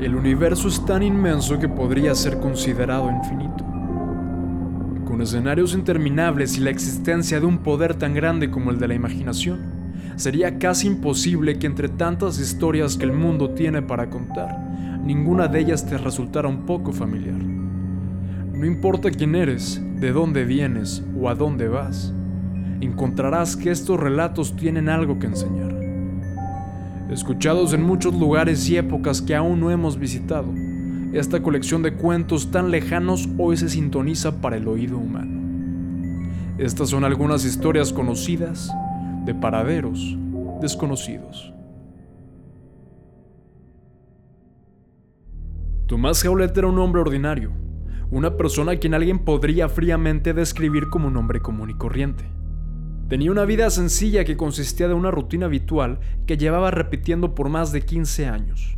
El 0.00 0.14
universo 0.14 0.68
es 0.68 0.84
tan 0.84 1.02
inmenso 1.02 1.58
que 1.58 1.68
podría 1.68 2.14
ser 2.14 2.38
considerado 2.38 3.10
infinito. 3.10 3.64
Con 5.04 5.20
escenarios 5.20 5.74
interminables 5.74 6.56
y 6.56 6.60
la 6.60 6.70
existencia 6.70 7.40
de 7.40 7.46
un 7.46 7.58
poder 7.58 7.96
tan 7.96 8.14
grande 8.14 8.48
como 8.48 8.70
el 8.70 8.78
de 8.78 8.86
la 8.86 8.94
imaginación, 8.94 9.58
sería 10.14 10.56
casi 10.60 10.86
imposible 10.86 11.58
que 11.58 11.66
entre 11.66 11.88
tantas 11.88 12.38
historias 12.38 12.96
que 12.96 13.06
el 13.06 13.12
mundo 13.12 13.50
tiene 13.50 13.82
para 13.82 14.08
contar, 14.08 14.56
ninguna 15.02 15.48
de 15.48 15.58
ellas 15.58 15.84
te 15.84 15.98
resultara 15.98 16.46
un 16.46 16.64
poco 16.64 16.92
familiar. 16.92 17.42
No 18.52 18.66
importa 18.66 19.10
quién 19.10 19.34
eres, 19.34 19.82
de 19.96 20.12
dónde 20.12 20.44
vienes 20.44 21.02
o 21.20 21.28
a 21.28 21.34
dónde 21.34 21.66
vas, 21.66 22.14
encontrarás 22.80 23.56
que 23.56 23.72
estos 23.72 23.98
relatos 23.98 24.54
tienen 24.54 24.88
algo 24.88 25.18
que 25.18 25.26
enseñar 25.26 25.87
escuchados 27.10 27.72
en 27.72 27.82
muchos 27.82 28.14
lugares 28.14 28.68
y 28.68 28.76
épocas 28.76 29.22
que 29.22 29.34
aún 29.34 29.60
no 29.60 29.70
hemos 29.70 29.98
visitado. 29.98 30.52
Esta 31.12 31.42
colección 31.42 31.82
de 31.82 31.94
cuentos 31.94 32.50
tan 32.50 32.70
lejanos 32.70 33.28
hoy 33.38 33.56
se 33.56 33.68
sintoniza 33.68 34.40
para 34.40 34.56
el 34.56 34.68
oído 34.68 34.98
humano. 34.98 35.38
Estas 36.58 36.90
son 36.90 37.04
algunas 37.04 37.44
historias 37.44 37.92
conocidas 37.92 38.70
de 39.24 39.34
paraderos 39.34 40.16
desconocidos. 40.60 41.54
Tomás 45.86 46.22
Jaulet 46.22 46.56
era 46.56 46.66
un 46.66 46.78
hombre 46.78 47.00
ordinario, 47.00 47.52
una 48.10 48.36
persona 48.36 48.72
a 48.72 48.76
quien 48.76 48.92
alguien 48.92 49.20
podría 49.20 49.70
fríamente 49.70 50.34
describir 50.34 50.90
como 50.90 51.08
un 51.08 51.16
hombre 51.16 51.40
común 51.40 51.70
y 51.70 51.74
corriente. 51.74 52.37
Tenía 53.08 53.30
una 53.30 53.46
vida 53.46 53.70
sencilla 53.70 54.24
que 54.26 54.36
consistía 54.36 54.86
de 54.86 54.92
una 54.92 55.10
rutina 55.10 55.46
habitual 55.46 55.98
que 56.26 56.36
llevaba 56.36 56.70
repitiendo 56.70 57.34
por 57.34 57.48
más 57.48 57.72
de 57.72 57.80
15 57.80 58.26
años. 58.26 58.76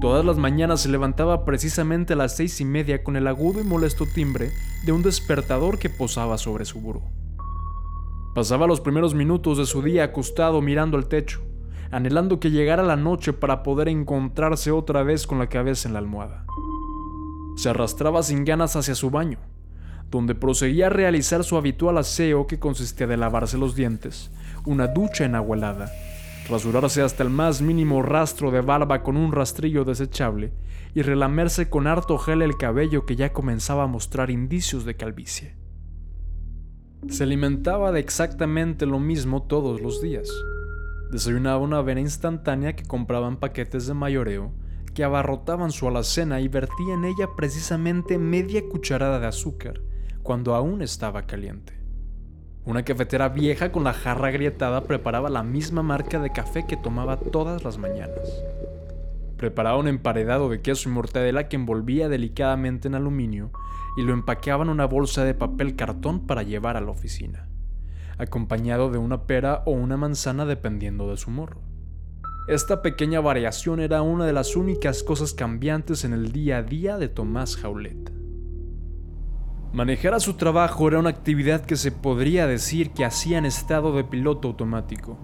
Todas 0.00 0.24
las 0.24 0.36
mañanas 0.36 0.80
se 0.80 0.88
levantaba 0.88 1.44
precisamente 1.44 2.14
a 2.14 2.16
las 2.16 2.36
seis 2.36 2.60
y 2.60 2.64
media 2.64 3.04
con 3.04 3.14
el 3.14 3.28
agudo 3.28 3.60
y 3.60 3.64
molesto 3.64 4.04
timbre 4.04 4.50
de 4.84 4.90
un 4.90 5.02
despertador 5.02 5.78
que 5.78 5.90
posaba 5.90 6.38
sobre 6.38 6.64
su 6.64 6.80
buró. 6.80 7.02
Pasaba 8.34 8.66
los 8.66 8.80
primeros 8.80 9.14
minutos 9.14 9.58
de 9.58 9.66
su 9.66 9.80
día 9.80 10.04
acostado 10.04 10.60
mirando 10.60 10.96
al 10.96 11.06
techo, 11.06 11.40
anhelando 11.92 12.40
que 12.40 12.50
llegara 12.50 12.82
la 12.82 12.96
noche 12.96 13.32
para 13.32 13.62
poder 13.62 13.88
encontrarse 13.88 14.72
otra 14.72 15.04
vez 15.04 15.28
con 15.28 15.38
la 15.38 15.48
cabeza 15.48 15.86
en 15.86 15.92
la 15.92 16.00
almohada. 16.00 16.46
Se 17.54 17.68
arrastraba 17.68 18.24
sin 18.24 18.44
ganas 18.44 18.74
hacia 18.74 18.94
su 18.96 19.10
baño, 19.10 19.38
donde 20.10 20.34
proseguía 20.34 20.86
a 20.86 20.90
realizar 20.90 21.44
su 21.44 21.56
habitual 21.56 21.98
aseo 21.98 22.46
que 22.46 22.58
consistía 22.58 23.06
de 23.06 23.16
lavarse 23.16 23.58
los 23.58 23.76
dientes, 23.76 24.30
una 24.64 24.88
ducha 24.88 25.24
en 25.24 25.36
agua 25.36 25.56
helada, 25.56 25.90
rasurarse 26.48 27.02
hasta 27.02 27.22
el 27.22 27.30
más 27.30 27.62
mínimo 27.62 28.02
rastro 28.02 28.50
de 28.50 28.60
barba 28.60 29.02
con 29.02 29.16
un 29.16 29.32
rastrillo 29.32 29.84
desechable 29.84 30.52
y 30.94 31.02
relamerse 31.02 31.70
con 31.70 31.86
harto 31.86 32.18
gel 32.18 32.42
el 32.42 32.56
cabello 32.56 33.06
que 33.06 33.14
ya 33.14 33.32
comenzaba 33.32 33.84
a 33.84 33.86
mostrar 33.86 34.30
indicios 34.30 34.84
de 34.84 34.96
calvicie. 34.96 35.54
Se 37.08 37.22
alimentaba 37.22 37.92
de 37.92 38.00
exactamente 38.00 38.86
lo 38.86 38.98
mismo 38.98 39.44
todos 39.44 39.80
los 39.80 40.02
días. 40.02 40.28
Desayunaba 41.12 41.58
una 41.58 41.78
avena 41.78 42.00
instantánea 42.00 42.74
que 42.74 42.84
compraban 42.84 43.38
paquetes 43.38 43.86
de 43.86 43.94
mayoreo 43.94 44.52
que 44.92 45.04
abarrotaban 45.04 45.70
su 45.70 45.86
alacena 45.86 46.40
y 46.40 46.48
vertía 46.48 46.94
en 46.94 47.04
ella 47.04 47.28
precisamente 47.36 48.18
media 48.18 48.60
cucharada 48.68 49.20
de 49.20 49.28
azúcar 49.28 49.80
cuando 50.22 50.54
aún 50.54 50.82
estaba 50.82 51.26
caliente. 51.26 51.80
Una 52.64 52.84
cafetera 52.84 53.30
vieja 53.30 53.72
con 53.72 53.84
la 53.84 53.94
jarra 53.94 54.28
agrietada 54.28 54.84
preparaba 54.84 55.30
la 55.30 55.42
misma 55.42 55.82
marca 55.82 56.20
de 56.20 56.30
café 56.30 56.66
que 56.66 56.76
tomaba 56.76 57.18
todas 57.18 57.64
las 57.64 57.78
mañanas. 57.78 58.42
Preparaba 59.38 59.78
un 59.78 59.88
emparedado 59.88 60.50
de 60.50 60.60
queso 60.60 60.88
y 60.88 60.92
mortadela 60.92 61.48
que 61.48 61.56
envolvía 61.56 62.10
delicadamente 62.10 62.88
en 62.88 62.94
aluminio 62.94 63.50
y 63.96 64.02
lo 64.02 64.12
empaqueaba 64.12 64.62
en 64.64 64.70
una 64.70 64.84
bolsa 64.84 65.24
de 65.24 65.34
papel 65.34 65.74
cartón 65.74 66.26
para 66.26 66.42
llevar 66.42 66.76
a 66.76 66.82
la 66.82 66.90
oficina, 66.90 67.48
acompañado 68.18 68.90
de 68.90 68.98
una 68.98 69.22
pera 69.26 69.62
o 69.64 69.70
una 69.70 69.96
manzana 69.96 70.44
dependiendo 70.44 71.10
de 71.10 71.16
su 71.16 71.30
humor. 71.30 71.56
Esta 72.46 72.82
pequeña 72.82 73.20
variación 73.20 73.80
era 73.80 74.02
una 74.02 74.26
de 74.26 74.32
las 74.34 74.54
únicas 74.54 75.02
cosas 75.02 75.32
cambiantes 75.32 76.04
en 76.04 76.12
el 76.12 76.30
día 76.30 76.58
a 76.58 76.62
día 76.62 76.98
de 76.98 77.08
Tomás 77.08 77.56
Jaulet. 77.56 78.19
Manejar 79.72 80.14
a 80.14 80.20
su 80.20 80.34
trabajo 80.34 80.88
era 80.88 80.98
una 80.98 81.10
actividad 81.10 81.64
que 81.64 81.76
se 81.76 81.92
podría 81.92 82.48
decir 82.48 82.90
que 82.90 83.04
hacía 83.04 83.38
en 83.38 83.46
estado 83.46 83.92
de 83.92 84.02
piloto 84.02 84.48
automático, 84.48 85.16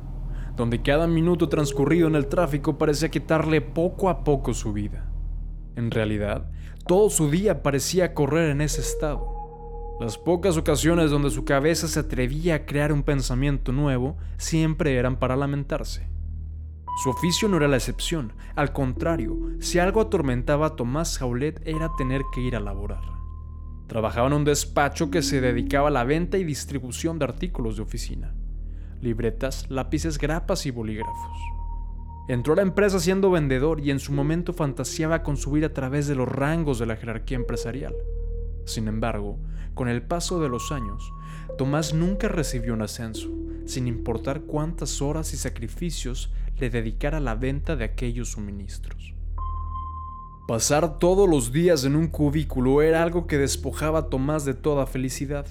donde 0.54 0.82
cada 0.82 1.08
minuto 1.08 1.48
transcurrido 1.48 2.06
en 2.06 2.14
el 2.14 2.28
tráfico 2.28 2.78
parecía 2.78 3.08
quitarle 3.08 3.60
poco 3.60 4.08
a 4.08 4.22
poco 4.22 4.54
su 4.54 4.72
vida. 4.72 5.10
En 5.74 5.90
realidad, 5.90 6.48
todo 6.86 7.10
su 7.10 7.28
día 7.28 7.64
parecía 7.64 8.14
correr 8.14 8.50
en 8.50 8.60
ese 8.60 8.82
estado. 8.82 9.96
Las 9.98 10.16
pocas 10.16 10.56
ocasiones 10.56 11.10
donde 11.10 11.30
su 11.30 11.44
cabeza 11.44 11.88
se 11.88 11.98
atrevía 11.98 12.54
a 12.54 12.66
crear 12.66 12.92
un 12.92 13.02
pensamiento 13.02 13.72
nuevo 13.72 14.16
siempre 14.36 14.94
eran 14.94 15.16
para 15.16 15.34
lamentarse. 15.34 16.08
Su 17.02 17.10
oficio 17.10 17.48
no 17.48 17.56
era 17.56 17.66
la 17.66 17.78
excepción, 17.78 18.32
al 18.54 18.72
contrario, 18.72 19.36
si 19.58 19.80
algo 19.80 20.00
atormentaba 20.00 20.66
a 20.66 20.76
Tomás 20.76 21.18
Jaulet 21.18 21.60
era 21.66 21.90
tener 21.98 22.22
que 22.32 22.42
ir 22.42 22.54
a 22.54 22.60
laborar. 22.60 23.15
Trabajaba 23.86 24.26
en 24.26 24.32
un 24.32 24.44
despacho 24.44 25.10
que 25.10 25.22
se 25.22 25.40
dedicaba 25.40 25.88
a 25.88 25.92
la 25.92 26.04
venta 26.04 26.38
y 26.38 26.44
distribución 26.44 27.18
de 27.18 27.24
artículos 27.24 27.76
de 27.76 27.82
oficina, 27.82 28.34
libretas, 29.00 29.66
lápices, 29.70 30.18
grapas 30.18 30.66
y 30.66 30.72
bolígrafos. 30.72 31.38
Entró 32.28 32.54
a 32.54 32.56
la 32.56 32.62
empresa 32.62 32.98
siendo 32.98 33.30
vendedor 33.30 33.78
y 33.78 33.92
en 33.92 34.00
su 34.00 34.12
momento 34.12 34.52
fantaseaba 34.52 35.22
con 35.22 35.36
subir 35.36 35.64
a 35.64 35.72
través 35.72 36.08
de 36.08 36.16
los 36.16 36.28
rangos 36.28 36.80
de 36.80 36.86
la 36.86 36.96
jerarquía 36.96 37.36
empresarial. 37.36 37.94
Sin 38.64 38.88
embargo, 38.88 39.38
con 39.74 39.88
el 39.88 40.02
paso 40.02 40.40
de 40.40 40.48
los 40.48 40.72
años, 40.72 41.12
Tomás 41.56 41.94
nunca 41.94 42.26
recibió 42.26 42.74
un 42.74 42.82
ascenso, 42.82 43.30
sin 43.66 43.86
importar 43.86 44.42
cuántas 44.42 45.00
horas 45.00 45.32
y 45.32 45.36
sacrificios 45.36 46.32
le 46.58 46.70
dedicara 46.70 47.18
a 47.18 47.20
la 47.20 47.36
venta 47.36 47.76
de 47.76 47.84
aquellos 47.84 48.32
suministros. 48.32 49.15
Pasar 50.46 51.00
todos 51.00 51.28
los 51.28 51.50
días 51.50 51.84
en 51.84 51.96
un 51.96 52.06
cubículo 52.06 52.80
era 52.80 53.02
algo 53.02 53.26
que 53.26 53.36
despojaba 53.36 53.98
a 53.98 54.08
Tomás 54.08 54.44
de 54.44 54.54
toda 54.54 54.86
felicidad. 54.86 55.44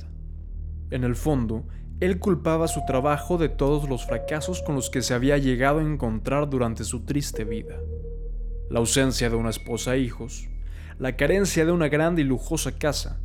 En 0.89 1.03
el 1.03 1.17
fondo, 1.17 1.65
él 1.99 2.17
culpaba 2.17 2.69
su 2.69 2.79
trabajo 2.87 3.37
de 3.37 3.49
todos 3.49 3.89
los 3.89 4.05
fracasos 4.05 4.61
con 4.61 4.75
los 4.75 4.89
que 4.89 5.01
se 5.01 5.13
había 5.13 5.37
llegado 5.37 5.79
a 5.79 5.83
encontrar 5.83 6.49
durante 6.49 6.85
su 6.85 7.03
triste 7.03 7.43
vida. 7.43 7.75
La 8.69 8.79
ausencia 8.79 9.29
de 9.29 9.35
una 9.35 9.49
esposa 9.49 9.95
e 9.95 9.99
hijos, 9.99 10.47
la 10.97 11.17
carencia 11.17 11.65
de 11.65 11.73
una 11.73 11.89
grande 11.89 12.21
y 12.21 12.25
lujosa 12.25 12.71
casa, 12.71 13.19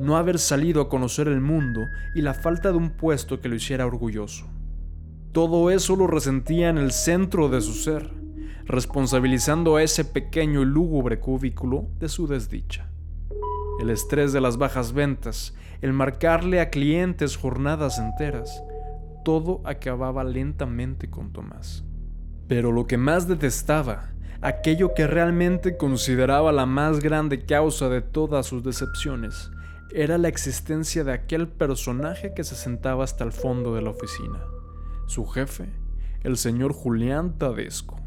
no 0.00 0.16
haber 0.16 0.40
salido 0.40 0.82
a 0.82 0.88
conocer 0.88 1.28
el 1.28 1.40
mundo 1.40 1.82
y 2.16 2.22
la 2.22 2.34
falta 2.34 2.72
de 2.72 2.78
un 2.78 2.96
puesto 2.96 3.40
que 3.40 3.48
lo 3.48 3.54
hiciera 3.54 3.86
orgulloso. 3.86 4.46
Todo 5.30 5.70
eso 5.70 5.94
lo 5.94 6.08
resentía 6.08 6.68
en 6.68 6.78
el 6.78 6.90
centro 6.90 7.48
de 7.48 7.60
su 7.60 7.74
ser 7.74 8.21
responsabilizando 8.66 9.76
a 9.76 9.82
ese 9.82 10.04
pequeño 10.04 10.62
y 10.62 10.66
lúgubre 10.66 11.20
cubículo 11.20 11.88
de 11.98 12.08
su 12.08 12.26
desdicha. 12.26 12.88
El 13.80 13.90
estrés 13.90 14.32
de 14.32 14.40
las 14.40 14.58
bajas 14.58 14.92
ventas, 14.92 15.54
el 15.80 15.92
marcarle 15.92 16.60
a 16.60 16.70
clientes 16.70 17.36
jornadas 17.36 17.98
enteras, 17.98 18.62
todo 19.24 19.60
acababa 19.64 20.24
lentamente 20.24 21.10
con 21.10 21.32
Tomás. 21.32 21.84
Pero 22.48 22.72
lo 22.72 22.86
que 22.86 22.98
más 22.98 23.28
detestaba, 23.28 24.10
aquello 24.40 24.94
que 24.94 25.06
realmente 25.06 25.76
consideraba 25.76 26.52
la 26.52 26.66
más 26.66 27.00
grande 27.00 27.44
causa 27.44 27.88
de 27.88 28.02
todas 28.02 28.46
sus 28.46 28.62
decepciones, 28.62 29.50
era 29.94 30.18
la 30.18 30.28
existencia 30.28 31.04
de 31.04 31.12
aquel 31.12 31.48
personaje 31.48 32.32
que 32.34 32.44
se 32.44 32.54
sentaba 32.54 33.04
hasta 33.04 33.24
el 33.24 33.32
fondo 33.32 33.74
de 33.74 33.82
la 33.82 33.90
oficina, 33.90 34.40
su 35.06 35.26
jefe, 35.26 35.68
el 36.22 36.36
señor 36.36 36.72
Julián 36.72 37.38
Tadesco. 37.38 38.01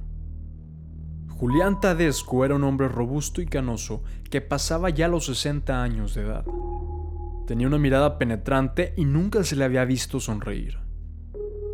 Julián 1.37 1.81
Tadesco 1.81 2.45
era 2.45 2.55
un 2.55 2.63
hombre 2.63 2.87
robusto 2.87 3.41
y 3.41 3.45
canoso 3.45 4.01
que 4.29 4.39
pasaba 4.39 4.89
ya 4.89 5.09
los 5.09 5.25
60 5.25 5.83
años 5.83 6.15
de 6.15 6.21
edad. 6.21 6.45
Tenía 7.45 7.67
una 7.67 7.77
mirada 7.77 8.17
penetrante 8.17 8.93
y 8.95 9.03
nunca 9.03 9.43
se 9.43 9.57
le 9.57 9.65
había 9.65 9.83
visto 9.83 10.21
sonreír. 10.21 10.79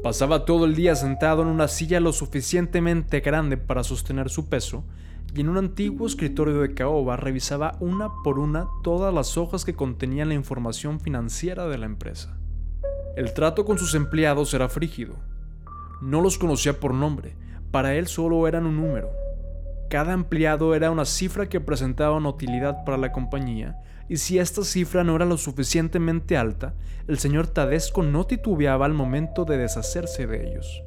Pasaba 0.01 0.45
todo 0.45 0.65
el 0.65 0.73
día 0.73 0.95
sentado 0.95 1.43
en 1.43 1.47
una 1.47 1.67
silla 1.67 1.99
lo 1.99 2.11
suficientemente 2.11 3.19
grande 3.19 3.55
para 3.55 3.83
sostener 3.83 4.31
su 4.31 4.49
peso 4.49 4.83
y 5.35 5.41
en 5.41 5.49
un 5.49 5.57
antiguo 5.57 6.07
escritorio 6.07 6.59
de 6.59 6.73
caoba 6.73 7.15
revisaba 7.15 7.77
una 7.79 8.09
por 8.23 8.39
una 8.39 8.67
todas 8.81 9.13
las 9.13 9.37
hojas 9.37 9.63
que 9.63 9.75
contenían 9.75 10.29
la 10.29 10.33
información 10.33 10.99
financiera 10.99 11.67
de 11.67 11.77
la 11.77 11.85
empresa. 11.85 12.35
El 13.15 13.31
trato 13.35 13.63
con 13.63 13.77
sus 13.77 13.93
empleados 13.93 14.55
era 14.55 14.69
frígido. 14.69 15.17
No 16.01 16.19
los 16.19 16.39
conocía 16.39 16.79
por 16.79 16.95
nombre, 16.95 17.35
para 17.69 17.93
él 17.93 18.07
solo 18.07 18.47
eran 18.47 18.65
un 18.65 18.77
número, 18.77 19.20
cada 19.91 20.13
empleado 20.13 20.73
era 20.73 20.89
una 20.89 21.03
cifra 21.03 21.49
que 21.49 21.59
presentaba 21.59 22.15
una 22.15 22.29
utilidad 22.29 22.85
para 22.85 22.97
la 22.97 23.11
compañía, 23.11 23.77
y 24.07 24.15
si 24.15 24.39
esta 24.39 24.63
cifra 24.63 25.03
no 25.03 25.17
era 25.17 25.25
lo 25.25 25.37
suficientemente 25.37 26.37
alta, 26.37 26.75
el 27.09 27.19
señor 27.19 27.47
Tadesco 27.47 28.01
no 28.01 28.25
titubeaba 28.25 28.85
al 28.85 28.93
momento 28.93 29.43
de 29.43 29.57
deshacerse 29.57 30.27
de 30.27 30.47
ellos. 30.47 30.81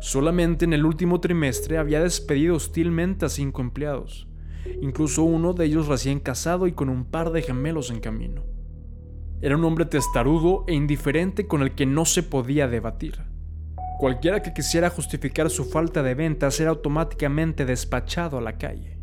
Solamente 0.00 0.64
en 0.64 0.74
el 0.74 0.86
último 0.86 1.20
trimestre 1.20 1.76
había 1.76 2.00
despedido 2.00 2.54
hostilmente 2.54 3.26
a 3.26 3.28
cinco 3.28 3.62
empleados, 3.62 4.28
incluso 4.80 5.24
uno 5.24 5.52
de 5.52 5.64
ellos 5.64 5.88
recién 5.88 6.20
casado 6.20 6.68
y 6.68 6.72
con 6.72 6.90
un 6.90 7.06
par 7.06 7.32
de 7.32 7.42
gemelos 7.42 7.90
en 7.90 7.98
camino. 7.98 8.44
Era 9.42 9.56
un 9.56 9.64
hombre 9.64 9.86
testarudo 9.86 10.64
e 10.68 10.74
indiferente 10.74 11.48
con 11.48 11.62
el 11.62 11.72
que 11.72 11.84
no 11.84 12.04
se 12.04 12.22
podía 12.22 12.68
debatir. 12.68 13.33
Cualquiera 13.98 14.42
que 14.42 14.52
quisiera 14.52 14.90
justificar 14.90 15.50
su 15.50 15.64
falta 15.64 16.02
de 16.02 16.14
ventas 16.14 16.58
era 16.58 16.70
automáticamente 16.70 17.64
despachado 17.64 18.38
a 18.38 18.40
la 18.40 18.58
calle. 18.58 18.98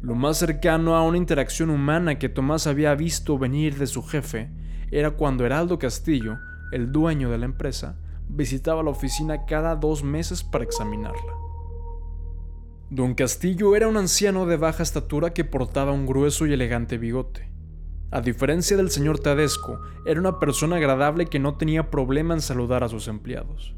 Lo 0.00 0.14
más 0.14 0.38
cercano 0.38 0.96
a 0.96 1.02
una 1.02 1.18
interacción 1.18 1.70
humana 1.70 2.18
que 2.18 2.28
Tomás 2.28 2.66
había 2.66 2.94
visto 2.94 3.38
venir 3.38 3.78
de 3.78 3.86
su 3.86 4.02
jefe 4.02 4.50
era 4.90 5.12
cuando 5.12 5.46
Heraldo 5.46 5.78
Castillo, 5.78 6.38
el 6.72 6.90
dueño 6.90 7.30
de 7.30 7.38
la 7.38 7.44
empresa, 7.44 7.98
visitaba 8.28 8.82
la 8.82 8.90
oficina 8.90 9.44
cada 9.44 9.76
dos 9.76 10.02
meses 10.02 10.42
para 10.42 10.64
examinarla. 10.64 11.34
Don 12.90 13.14
Castillo 13.14 13.76
era 13.76 13.88
un 13.88 13.96
anciano 13.96 14.46
de 14.46 14.56
baja 14.56 14.82
estatura 14.82 15.32
que 15.32 15.44
portaba 15.44 15.92
un 15.92 16.06
grueso 16.06 16.46
y 16.46 16.52
elegante 16.52 16.98
bigote. 16.98 17.51
A 18.12 18.20
diferencia 18.20 18.76
del 18.76 18.90
señor 18.90 19.20
Tadesco, 19.20 19.80
era 20.04 20.20
una 20.20 20.38
persona 20.38 20.76
agradable 20.76 21.26
que 21.26 21.38
no 21.38 21.54
tenía 21.54 21.90
problema 21.90 22.34
en 22.34 22.42
saludar 22.42 22.84
a 22.84 22.88
sus 22.90 23.08
empleados. 23.08 23.74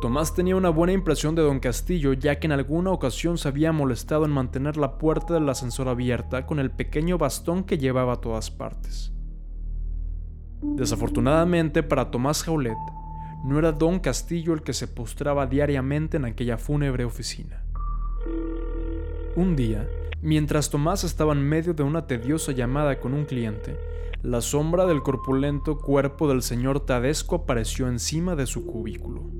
Tomás 0.00 0.34
tenía 0.34 0.56
una 0.56 0.70
buena 0.70 0.94
impresión 0.94 1.34
de 1.34 1.42
don 1.42 1.60
Castillo 1.60 2.14
ya 2.14 2.38
que 2.38 2.46
en 2.46 2.52
alguna 2.52 2.90
ocasión 2.90 3.36
se 3.36 3.48
había 3.48 3.70
molestado 3.70 4.24
en 4.24 4.30
mantener 4.30 4.78
la 4.78 4.96
puerta 4.96 5.34
del 5.34 5.46
ascensor 5.46 5.88
abierta 5.88 6.46
con 6.46 6.58
el 6.58 6.70
pequeño 6.70 7.18
bastón 7.18 7.64
que 7.64 7.76
llevaba 7.76 8.14
a 8.14 8.20
todas 8.22 8.50
partes. 8.50 9.12
Desafortunadamente 10.62 11.82
para 11.82 12.10
Tomás 12.10 12.42
Jaulet, 12.42 12.78
no 13.44 13.58
era 13.58 13.72
don 13.72 13.98
Castillo 14.00 14.54
el 14.54 14.62
que 14.62 14.72
se 14.72 14.88
postraba 14.88 15.46
diariamente 15.46 16.16
en 16.16 16.24
aquella 16.24 16.56
fúnebre 16.56 17.04
oficina. 17.04 17.62
Un 19.36 19.54
día, 19.54 19.86
mientras 20.22 20.70
Tomás 20.70 21.04
estaba 21.04 21.32
en 21.32 21.42
medio 21.42 21.74
de 21.74 21.82
una 21.82 22.06
tediosa 22.06 22.52
llamada 22.52 23.00
con 23.00 23.14
un 23.14 23.24
cliente, 23.24 23.78
la 24.22 24.42
sombra 24.42 24.84
del 24.84 25.02
corpulento 25.02 25.78
cuerpo 25.78 26.28
del 26.28 26.42
señor 26.42 26.80
Tadesco 26.80 27.36
apareció 27.36 27.88
encima 27.88 28.36
de 28.36 28.46
su 28.46 28.66
cubículo. 28.66 29.30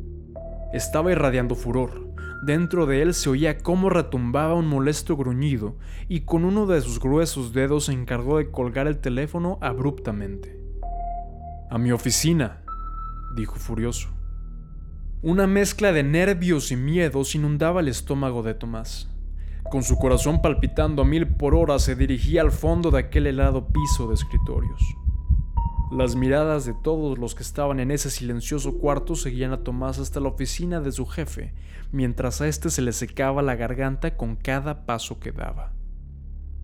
Estaba 0.72 1.12
irradiando 1.12 1.54
furor. 1.54 2.08
Dentro 2.42 2.86
de 2.86 3.02
él 3.02 3.12
se 3.12 3.28
oía 3.28 3.58
cómo 3.58 3.90
retumbaba 3.90 4.54
un 4.54 4.66
molesto 4.66 5.16
gruñido 5.18 5.76
y 6.08 6.20
con 6.20 6.46
uno 6.46 6.66
de 6.66 6.80
sus 6.80 6.98
gruesos 6.98 7.52
dedos 7.52 7.84
se 7.86 7.92
encargó 7.92 8.38
de 8.38 8.50
colgar 8.50 8.86
el 8.86 8.98
teléfono 8.98 9.58
abruptamente. 9.60 10.58
A 11.68 11.76
mi 11.76 11.92
oficina, 11.92 12.62
dijo 13.36 13.56
furioso. 13.56 14.08
Una 15.20 15.46
mezcla 15.46 15.92
de 15.92 16.02
nervios 16.02 16.72
y 16.72 16.76
miedos 16.76 17.34
inundaba 17.34 17.80
el 17.80 17.88
estómago 17.88 18.42
de 18.42 18.54
Tomás. 18.54 19.09
Con 19.68 19.82
su 19.82 19.98
corazón 19.98 20.40
palpitando 20.40 21.02
a 21.02 21.04
mil 21.04 21.28
por 21.28 21.54
hora 21.54 21.78
se 21.78 21.94
dirigía 21.94 22.42
al 22.42 22.50
fondo 22.50 22.90
de 22.90 23.00
aquel 23.00 23.26
helado 23.26 23.68
piso 23.68 24.08
de 24.08 24.14
escritorios. 24.14 24.80
Las 25.90 26.14
miradas 26.14 26.64
de 26.64 26.72
todos 26.72 27.18
los 27.18 27.34
que 27.34 27.42
estaban 27.42 27.80
en 27.80 27.90
ese 27.90 28.10
silencioso 28.10 28.78
cuarto 28.78 29.16
seguían 29.16 29.52
a 29.52 29.64
Tomás 29.64 29.98
hasta 29.98 30.20
la 30.20 30.28
oficina 30.28 30.80
de 30.80 30.92
su 30.92 31.04
jefe, 31.04 31.52
mientras 31.90 32.40
a 32.40 32.46
este 32.46 32.70
se 32.70 32.80
le 32.80 32.92
secaba 32.92 33.42
la 33.42 33.56
garganta 33.56 34.16
con 34.16 34.36
cada 34.36 34.86
paso 34.86 35.18
que 35.18 35.32
daba. 35.32 35.72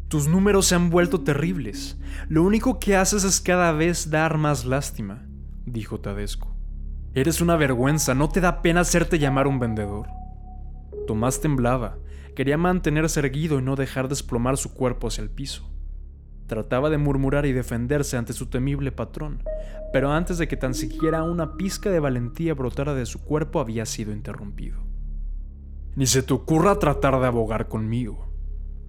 Tus 0.07 0.29
números 0.29 0.67
se 0.67 0.77
han 0.77 0.91
vuelto 0.91 1.23
terribles. 1.23 1.99
Lo 2.29 2.45
único 2.45 2.79
que 2.79 2.97
haces 2.97 3.25
es 3.25 3.41
cada 3.41 3.73
vez 3.73 4.11
dar 4.11 4.39
más 4.39 4.65
lástima, 4.65 5.27
dijo 5.65 5.99
Tadesco. 5.99 6.55
Eres 7.13 7.41
una 7.41 7.57
vergüenza, 7.57 8.15
no 8.15 8.29
te 8.29 8.41
da 8.41 8.63
pena 8.63 8.83
hacerte 8.83 9.19
llamar 9.19 9.49
un 9.49 9.59
vendedor. 9.59 10.07
Tomás 11.09 11.41
temblaba, 11.41 11.99
Quería 12.37 12.59
mantenerse 12.59 13.21
erguido 13.21 13.59
y 13.59 13.63
no 13.63 13.77
dejar 13.77 14.09
desplomar 14.09 14.59
su 14.59 14.75
cuerpo 14.75 15.09
hacia 15.09 15.23
el 15.23 15.31
piso. 15.31 15.71
Trataba 16.47 16.91
de 16.91 16.99
murmurar 16.99 17.47
y 17.47 17.53
defenderse 17.53 18.19
ante 18.19 18.35
su 18.35 18.51
temible 18.51 18.93
patrón, 18.93 19.43
pero 19.91 20.13
antes 20.13 20.37
de 20.37 20.47
que 20.47 20.59
tan 20.59 20.75
siquiera 20.75 21.23
una 21.23 21.57
pizca 21.57 21.91
de 21.91 21.99
valentía 21.99 22.53
brotara 22.53 22.93
de 22.93 23.07
su 23.07 23.25
cuerpo 23.25 23.59
había 23.59 23.87
sido 23.87 24.13
interrumpido. 24.13 24.83
Ni 25.95 26.07
se 26.07 26.23
te 26.23 26.35
ocurra 26.35 26.79
tratar 26.79 27.19
de 27.21 27.27
abogar 27.27 27.69
conmigo, 27.69 28.31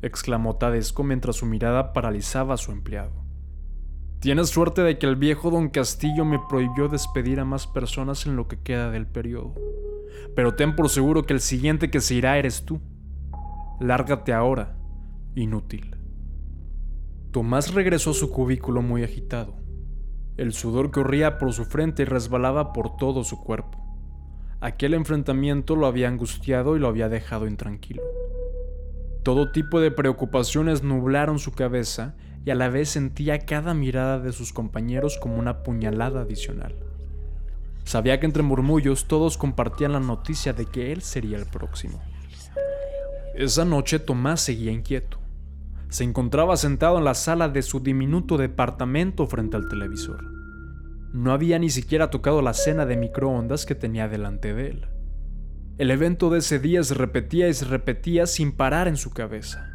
exclamó 0.02 0.58
Tadesco 0.58 1.06
mientras 1.06 1.38
su 1.38 1.46
mirada 1.46 1.94
paralizaba 1.94 2.56
a 2.56 2.58
su 2.58 2.74
empleado. 2.74 3.24
Tienes 4.20 4.50
suerte 4.50 4.82
de 4.82 5.00
que 5.00 5.06
el 5.06 5.16
viejo 5.16 5.52
don 5.52 5.70
Castillo 5.70 6.26
me 6.26 6.40
prohibió 6.50 6.90
despedir 6.90 7.40
a 7.40 7.46
más 7.46 7.66
personas 7.66 8.26
en 8.26 8.36
lo 8.36 8.50
que 8.50 8.60
queda 8.60 8.92
del 8.92 9.08
periodo, 9.08 9.56
pero 10.36 10.56
ten 10.56 10.76
por 10.76 10.90
seguro 10.90 11.24
que 11.24 11.32
el 11.32 11.40
siguiente 11.40 11.90
que 11.90 12.02
se 12.02 12.16
irá 12.16 12.38
eres 12.38 12.66
tú. 12.66 12.82
Lárgate 13.80 14.34
ahora, 14.34 14.76
inútil. 15.36 15.96
Tomás 17.30 17.76
regresó 17.76 18.10
a 18.10 18.16
su 18.16 18.32
cubículo 18.32 18.82
muy 18.82 19.04
agitado. 19.04 19.54
El 20.36 20.54
sudor 20.54 20.90
corría 20.90 21.38
por 21.38 21.54
su 21.54 21.64
frente 21.64 22.02
y 22.02 22.06
resbalaba 22.06 22.74
por 22.74 22.98
todo 22.98 23.24
su 23.24 23.40
cuerpo. 23.44 23.78
Aquel 24.62 24.96
enfrentamiento 24.96 25.76
lo 25.76 25.86
había 25.86 26.08
angustiado 26.08 26.76
y 26.76 26.80
lo 26.80 26.88
había 26.88 27.08
dejado 27.08 27.46
intranquilo. 27.46 28.02
Todo 29.22 29.52
tipo 29.52 29.80
de 29.80 29.92
preocupaciones 29.92 30.82
nublaron 30.82 31.38
su 31.38 31.52
cabeza 31.52 32.16
y 32.46 32.50
a 32.50 32.56
la 32.56 32.70
vez 32.70 32.90
sentía 32.90 33.46
cada 33.46 33.76
mirada 33.76 34.18
de 34.18 34.32
sus 34.32 34.54
compañeros 34.54 35.20
como 35.22 35.38
una 35.38 35.62
puñalada 35.62 36.22
adicional. 36.22 36.74
Sabía 37.84 38.20
que 38.20 38.26
entre 38.26 38.42
murmullos 38.42 39.08
todos 39.08 39.38
compartían 39.38 39.92
la 39.92 40.00
noticia 40.00 40.54
de 40.54 40.66
que 40.66 40.92
él 40.92 41.04
sería 41.04 41.38
el 41.38 41.46
próximo. 41.46 42.02
Esa 43.38 43.66
noche 43.66 44.00
Tomás 44.00 44.42
seguía 44.42 44.72
inquieto. 44.72 45.20
Se 45.90 46.04
encontraba 46.04 46.58
sentado 46.58 46.98
en 46.98 47.04
la 47.04 47.14
sala 47.14 47.50
de 47.50 47.62
su 47.62 47.80
diminuto 47.80 48.36
departamento 48.36 49.28
frente 49.28 49.56
al 49.56 49.70
televisor. 49.70 50.24
No 51.14 51.32
había 51.32 51.60
ni 51.60 51.70
siquiera 51.70 52.10
tocado 52.10 52.42
la 52.42 52.56
cena 52.56 52.88
de 52.88 52.98
microondas 52.98 53.68
que 53.68 53.76
tenía 53.76 54.08
delante 54.08 54.56
de 54.56 54.70
él. 54.70 54.88
El 55.78 55.92
evento 55.92 56.32
de 56.32 56.40
ese 56.40 56.58
día 56.58 56.82
se 56.82 56.96
repetía 56.96 57.48
y 57.48 57.54
se 57.54 57.66
repetía 57.66 58.26
sin 58.26 58.54
parar 58.54 58.88
en 58.88 58.98
su 58.98 59.12
cabeza. 59.12 59.70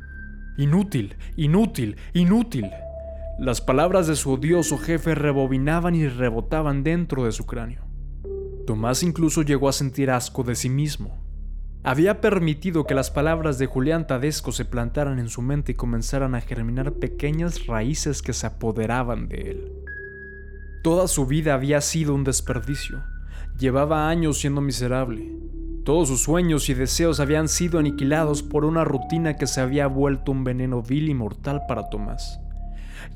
Inútil, 0.59 1.15
inútil, 1.37 1.99
inútil. 2.15 2.69
Las 3.39 3.61
palabras 3.61 4.09
de 4.09 4.17
su 4.17 4.33
odioso 4.33 4.77
jefe 4.77 5.15
rebobinaban 5.15 5.95
y 5.95 6.09
rebotaban 6.09 6.83
dentro 6.83 7.27
de 7.27 7.31
su 7.31 7.47
cráneo. 7.47 7.85
Tomás 8.67 9.05
incluso 9.05 9.43
llegó 9.43 9.69
a 9.69 9.73
sentir 9.73 10.11
asco 10.11 10.43
de 10.43 10.57
sí 10.57 10.69
mismo 10.69 11.22
había 11.85 12.21
permitido 12.21 12.87
que 12.87 12.95
las 12.95 13.11
palabras 13.11 13.59
de 13.59 13.67
Julián 13.67 14.07
Tadesco 14.07 14.53
se 14.53 14.65
plantaran 14.65 15.19
en 15.19 15.29
su 15.29 15.43
mente 15.43 15.73
y 15.73 15.75
comenzaran 15.75 16.35
a 16.35 16.41
germinar 16.41 16.93
pequeñas 16.93 17.67
raíces 17.67 18.23
que 18.23 18.33
se 18.33 18.47
apoderaban 18.47 19.29
de 19.29 19.51
él. 19.51 19.73
Toda 20.85 21.09
su 21.09 21.27
vida 21.27 21.55
había 21.55 21.81
sido 21.81 22.15
un 22.15 22.23
desperdicio. 22.23 23.03
Llevaba 23.59 24.09
años 24.09 24.39
siendo 24.39 24.61
miserable. 24.61 25.29
Todos 25.85 26.09
sus 26.09 26.23
sueños 26.23 26.69
y 26.69 26.75
deseos 26.75 27.19
habían 27.19 27.49
sido 27.49 27.81
aniquilados 27.81 28.45
por 28.45 28.65
una 28.65 28.85
rutina 28.85 29.37
que 29.37 29.49
se 29.49 29.61
había 29.61 29.89
vuelto 29.89 30.31
un 30.31 30.45
veneno 30.45 30.83
vil 30.83 31.09
y 31.09 31.15
mortal 31.15 31.63
para 31.67 31.91
Tomás. 31.91 32.41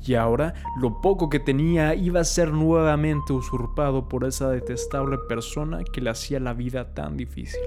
Y 0.05 0.15
ahora 0.15 0.53
lo 0.81 0.99
poco 0.99 1.29
que 1.29 1.39
tenía 1.39 1.95
iba 1.95 2.19
a 2.19 2.25
ser 2.25 2.51
nuevamente 2.51 3.31
usurpado 3.31 4.09
por 4.09 4.25
esa 4.25 4.49
detestable 4.49 5.17
persona 5.29 5.79
que 5.93 6.01
le 6.01 6.09
hacía 6.09 6.41
la 6.41 6.53
vida 6.53 6.93
tan 6.93 7.15
difícil. 7.15 7.61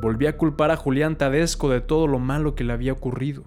Volvía 0.00 0.30
a 0.30 0.36
culpar 0.36 0.70
a 0.70 0.76
Julián 0.76 1.16
Tadesco 1.16 1.70
de 1.70 1.80
todo 1.80 2.06
lo 2.06 2.18
malo 2.18 2.54
que 2.54 2.64
le 2.64 2.72
había 2.72 2.92
ocurrido. 2.92 3.44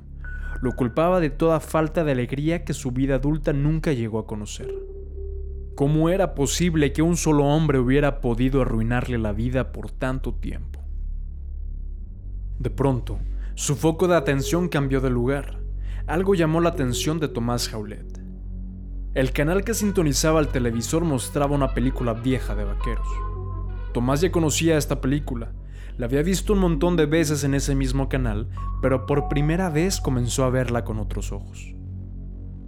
Lo 0.62 0.76
culpaba 0.76 1.20
de 1.20 1.30
toda 1.30 1.60
falta 1.60 2.04
de 2.04 2.12
alegría 2.12 2.66
que 2.66 2.74
su 2.74 2.92
vida 2.92 3.16
adulta 3.16 3.54
nunca 3.54 3.94
llegó 3.94 4.20
a 4.20 4.28
conocer. 4.28 4.74
¿Cómo 5.76 6.10
era 6.10 6.36
posible 6.36 6.92
que 6.92 7.02
un 7.02 7.16
solo 7.16 7.46
hombre 7.46 7.80
hubiera 7.80 8.20
podido 8.20 8.62
arruinarle 8.62 9.18
la 9.18 9.32
vida 9.32 9.72
por 9.72 9.92
tanto 9.92 10.34
tiempo? 10.34 10.82
De 12.58 12.70
pronto, 12.70 13.20
su 13.56 13.76
foco 13.76 14.08
de 14.08 14.18
atención 14.18 14.68
cambió 14.68 15.00
de 15.00 15.10
lugar. 15.10 15.60
Algo 16.08 16.36
llamó 16.36 16.60
la 16.60 16.70
atención 16.70 17.20
de 17.20 17.30
Tomás 17.30 17.70
Jaulet. 17.70 18.20
El 19.14 19.32
canal 19.32 19.64
que 19.64 19.74
sintonizaba 19.74 20.40
el 20.40 20.50
televisor 20.50 21.06
mostraba 21.06 21.56
una 21.56 21.74
película 21.74 22.14
vieja 22.14 22.56
de 22.56 22.66
vaqueros. 22.66 23.08
Tomás 23.94 24.22
ya 24.22 24.32
conocía 24.32 24.78
esta 24.78 25.00
película, 25.00 25.54
la 26.00 26.06
había 26.06 26.24
visto 26.24 26.54
un 26.54 26.60
montón 26.60 26.96
de 26.96 27.08
veces 27.08 27.44
en 27.44 27.54
ese 27.54 27.76
mismo 27.76 28.08
canal, 28.08 28.48
pero 28.82 29.06
por 29.06 29.28
primera 29.28 29.70
vez 29.70 30.00
comenzó 30.00 30.46
a 30.46 30.50
verla 30.50 30.86
con 30.86 30.98
otros 30.98 31.34
ojos. 31.34 31.76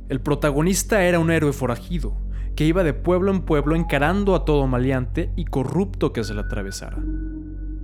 El 0.10 0.20
protagonista 0.20 1.06
era 1.06 1.18
un 1.18 1.32
héroe 1.32 1.54
forajido, 1.54 2.18
que 2.58 2.66
iba 2.66 2.84
de 2.84 2.94
pueblo 2.94 3.32
en 3.32 3.44
pueblo 3.44 3.78
encarando 3.78 4.36
a 4.36 4.44
todo 4.44 4.68
maleante 4.68 5.32
y 5.38 5.46
corrupto 5.46 6.12
que 6.12 6.26
se 6.26 6.34
le 6.34 6.42
atravesara. 6.42 6.98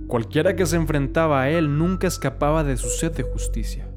Cualquiera 0.06 0.54
que 0.54 0.66
se 0.66 0.76
enfrentaba 0.76 1.40
a 1.40 1.48
él 1.48 1.78
nunca 1.78 2.08
escapaba 2.08 2.62
de 2.62 2.76
su 2.76 2.90
sed 2.90 3.12
de 3.12 3.22
justicia. 3.22 3.88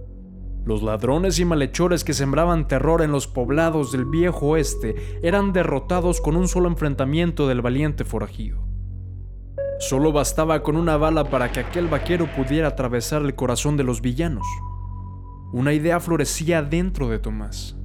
Los 0.64 0.82
ladrones 0.84 1.38
y 1.38 1.44
malhechores 1.44 2.06
que 2.06 2.14
sembraban 2.14 2.70
terror 2.70 3.02
en 3.02 3.12
los 3.12 3.28
poblados 3.28 3.92
del 3.92 4.06
viejo 4.06 4.52
oeste 4.52 4.96
eran 5.22 5.52
derrotados 5.52 6.22
con 6.22 6.38
un 6.38 6.48
solo 6.48 6.70
enfrentamiento 6.70 7.50
del 7.50 7.62
valiente 7.62 8.06
forajido. 8.06 8.71
Solo 9.82 10.12
bastaba 10.12 10.62
con 10.62 10.78
una 10.78 10.96
bala 10.96 11.24
para 11.24 11.52
que 11.52 11.60
aquel 11.60 11.88
vaquero 11.88 12.28
pudiera 12.36 12.68
atravesar 12.68 13.24
el 13.24 13.34
corazón 13.34 13.78
de 13.78 13.84
los 13.84 14.00
villanos. 14.00 14.46
Una 15.54 15.74
idea 15.74 16.00
florecía 16.00 16.62
dentro 16.62 17.10
de 17.10 17.18
Tomás. 17.18 17.76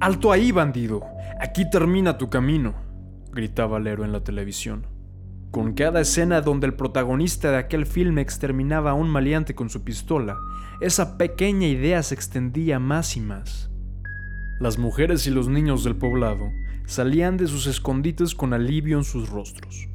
¡Alto 0.00 0.32
ahí, 0.32 0.50
bandido! 0.50 1.04
Aquí 1.40 1.70
termina 1.70 2.18
tu 2.18 2.30
camino, 2.30 2.74
gritaba 3.30 3.78
el 3.78 3.86
héroe 3.86 4.06
en 4.06 4.12
la 4.12 4.24
televisión. 4.24 4.88
Con 5.52 5.72
cada 5.74 6.00
escena 6.00 6.40
donde 6.40 6.66
el 6.66 6.74
protagonista 6.74 7.52
de 7.52 7.58
aquel 7.58 7.86
filme 7.86 8.20
exterminaba 8.20 8.90
a 8.90 8.94
un 8.94 9.08
maleante 9.08 9.54
con 9.54 9.70
su 9.70 9.84
pistola, 9.84 10.36
esa 10.80 11.16
pequeña 11.16 11.68
idea 11.68 12.02
se 12.02 12.16
extendía 12.16 12.80
más 12.80 13.16
y 13.16 13.20
más. 13.20 13.70
Las 14.58 14.78
mujeres 14.78 15.28
y 15.28 15.30
los 15.30 15.46
niños 15.46 15.84
del 15.84 15.94
poblado 15.94 16.50
salían 16.86 17.36
de 17.36 17.46
sus 17.46 17.68
escondites 17.68 18.34
con 18.34 18.52
alivio 18.52 18.98
en 18.98 19.04
sus 19.04 19.30
rostros. 19.30 19.88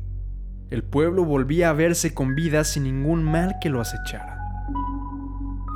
El 0.72 0.84
pueblo 0.86 1.26
volvía 1.26 1.70
a 1.70 1.74
verse 1.74 2.14
con 2.14 2.34
vida 2.34 2.64
sin 2.64 2.84
ningún 2.84 3.24
mal 3.24 3.58
que 3.60 3.70
lo 3.70 3.82
acechara. 3.82 4.38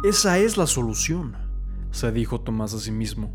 Esa 0.05 0.37
es 0.37 0.55
la 0.55 0.67
solución, 0.67 1.35
se 1.91 2.13
dijo 2.13 2.39
Tomás 2.39 2.73
a 2.73 2.79
sí 2.79 2.93
mismo. 2.93 3.29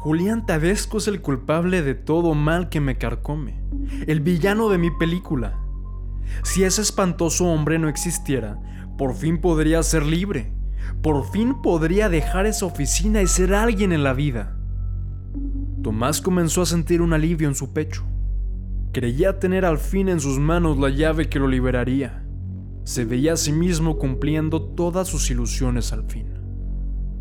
Julián 0.00 0.46
Tadesco 0.46 0.96
es 0.96 1.06
el 1.06 1.20
culpable 1.20 1.82
de 1.82 1.94
todo 1.94 2.32
mal 2.32 2.70
que 2.70 2.80
me 2.80 2.96
carcome, 2.96 3.62
el 4.06 4.20
villano 4.20 4.70
de 4.70 4.78
mi 4.78 4.90
película. 4.90 5.60
Si 6.44 6.64
ese 6.64 6.80
espantoso 6.80 7.44
hombre 7.44 7.78
no 7.78 7.90
existiera, 7.90 8.58
por 8.96 9.14
fin 9.14 9.42
podría 9.42 9.82
ser 9.82 10.06
libre. 10.06 10.50
Por 11.02 11.30
fin 11.30 11.60
podría 11.60 12.08
dejar 12.08 12.46
esa 12.46 12.64
oficina 12.64 13.20
y 13.20 13.26
ser 13.26 13.52
alguien 13.52 13.92
en 13.92 14.02
la 14.02 14.14
vida. 14.14 14.56
Tomás 15.82 16.22
comenzó 16.22 16.62
a 16.62 16.66
sentir 16.66 17.02
un 17.02 17.12
alivio 17.12 17.48
en 17.48 17.54
su 17.54 17.74
pecho. 17.74 18.06
Creía 18.94 19.38
tener 19.38 19.66
al 19.66 19.76
fin 19.76 20.08
en 20.08 20.20
sus 20.20 20.38
manos 20.38 20.78
la 20.78 20.88
llave 20.88 21.28
que 21.28 21.38
lo 21.38 21.48
liberaría. 21.48 22.24
Se 22.84 23.04
veía 23.04 23.34
a 23.34 23.36
sí 23.36 23.52
mismo 23.52 23.98
cumpliendo 23.98 24.62
todas 24.62 25.08
sus 25.08 25.30
ilusiones 25.30 25.92
al 25.92 26.04
fin. 26.04 26.28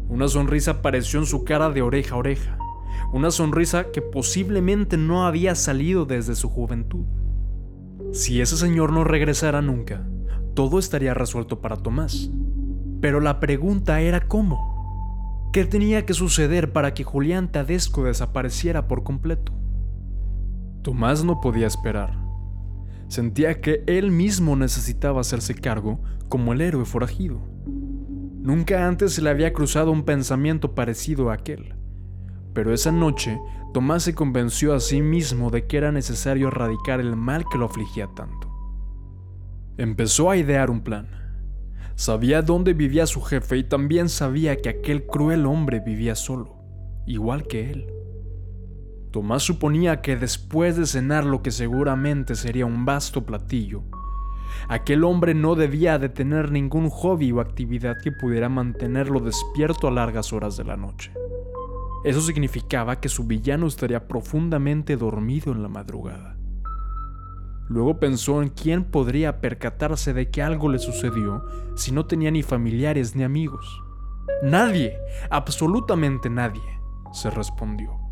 Una 0.07 0.29
sonrisa 0.29 0.71
apareció 0.71 1.19
en 1.19 1.25
su 1.25 1.43
cara 1.43 1.69
de 1.69 1.81
oreja 1.81 2.15
a 2.15 2.19
oreja 2.19 2.57
una 3.13 3.29
sonrisa 3.29 3.91
que 3.91 4.01
posiblemente 4.01 4.97
no 4.97 5.27
había 5.27 5.53
salido 5.53 6.05
desde 6.05 6.35
su 6.35 6.49
juventud. 6.49 7.05
Si 8.11 8.41
ese 8.41 8.57
señor 8.57 8.91
no 8.91 9.03
regresara 9.03 9.61
nunca, 9.61 10.07
todo 10.55 10.79
estaría 10.79 11.13
resuelto 11.13 11.61
para 11.61 11.77
Tomás. 11.77 12.31
Pero 13.01 13.19
la 13.19 13.39
pregunta 13.39 14.01
era 14.01 14.21
cómo. 14.27 15.49
¿Qué 15.53 15.65
tenía 15.65 16.07
que 16.07 16.15
suceder 16.15 16.73
para 16.73 16.95
que 16.95 17.03
Julián 17.03 17.51
Tadesco 17.51 18.03
desapareciera 18.03 18.87
por 18.87 19.03
completo? 19.03 19.53
Tomás 20.83 21.23
no 21.23 21.39
podía 21.39 21.65
esperar. 21.65 22.19
Sentía 23.07 23.61
que 23.61 23.83
él 23.87 24.11
mismo 24.11 24.57
necesitaba 24.57 25.21
hacerse 25.21 25.55
cargo 25.55 26.01
como 26.27 26.51
el 26.51 26.59
héroe 26.59 26.83
forajido. 26.83 27.41
Nunca 27.65 28.85
antes 28.85 29.13
se 29.13 29.21
le 29.21 29.29
había 29.29 29.53
cruzado 29.53 29.91
un 29.91 30.03
pensamiento 30.03 30.75
parecido 30.75 31.29
a 31.29 31.35
aquel. 31.35 31.75
Pero 32.53 32.73
esa 32.73 32.91
noche, 32.91 33.39
Tomás 33.73 34.03
se 34.03 34.13
convenció 34.13 34.73
a 34.73 34.81
sí 34.81 35.01
mismo 35.01 35.49
de 35.51 35.65
que 35.67 35.77
era 35.77 35.93
necesario 35.93 36.49
erradicar 36.49 36.99
el 36.99 37.15
mal 37.15 37.45
que 37.49 37.57
lo 37.57 37.65
afligía 37.65 38.07
tanto. 38.07 38.51
Empezó 39.77 40.29
a 40.29 40.35
idear 40.35 40.69
un 40.69 40.81
plan. 40.81 41.07
Sabía 41.95 42.41
dónde 42.41 42.73
vivía 42.73 43.07
su 43.07 43.21
jefe 43.21 43.57
y 43.57 43.63
también 43.63 44.09
sabía 44.09 44.57
que 44.57 44.67
aquel 44.67 45.05
cruel 45.05 45.45
hombre 45.45 45.79
vivía 45.79 46.15
solo, 46.15 46.57
igual 47.07 47.47
que 47.47 47.71
él. 47.71 47.87
Tomás 49.13 49.43
suponía 49.43 50.01
que 50.01 50.15
después 50.15 50.75
de 50.75 50.87
cenar 50.87 51.23
lo 51.23 51.43
que 51.43 51.51
seguramente 51.51 52.33
sería 52.33 52.65
un 52.65 52.83
vasto 52.83 53.27
platillo, 53.27 53.83
aquel 54.67 55.03
hombre 55.03 55.35
no 55.35 55.53
debía 55.53 55.99
de 55.99 56.09
tener 56.09 56.51
ningún 56.51 56.89
hobby 56.89 57.31
o 57.31 57.39
actividad 57.39 58.01
que 58.01 58.11
pudiera 58.11 58.49
mantenerlo 58.49 59.19
despierto 59.19 59.87
a 59.87 59.91
largas 59.91 60.33
horas 60.33 60.57
de 60.57 60.63
la 60.63 60.77
noche. 60.77 61.13
Eso 62.03 62.21
significaba 62.21 62.99
que 62.99 63.07
su 63.07 63.25
villano 63.25 63.67
estaría 63.67 64.07
profundamente 64.07 64.97
dormido 64.97 65.51
en 65.51 65.61
la 65.61 65.69
madrugada. 65.69 66.35
Luego 67.69 67.99
pensó 67.99 68.41
en 68.41 68.49
quién 68.49 68.83
podría 68.83 69.41
percatarse 69.41 70.15
de 70.15 70.31
que 70.31 70.41
algo 70.41 70.69
le 70.69 70.79
sucedió 70.79 71.45
si 71.75 71.91
no 71.91 72.07
tenía 72.07 72.31
ni 72.31 72.41
familiares 72.41 73.15
ni 73.15 73.21
amigos. 73.21 73.79
Nadie, 74.41 74.97
absolutamente 75.29 76.31
nadie, 76.31 76.63
se 77.11 77.29
respondió. 77.29 78.02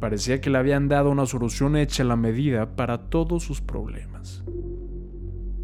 Parecía 0.00 0.40
que 0.40 0.50
le 0.50 0.58
habían 0.58 0.88
dado 0.88 1.10
una 1.10 1.26
solución 1.26 1.76
hecha 1.76 2.02
a 2.02 2.06
la 2.06 2.16
medida 2.16 2.74
para 2.74 3.10
todos 3.10 3.44
sus 3.44 3.60
problemas. 3.60 4.42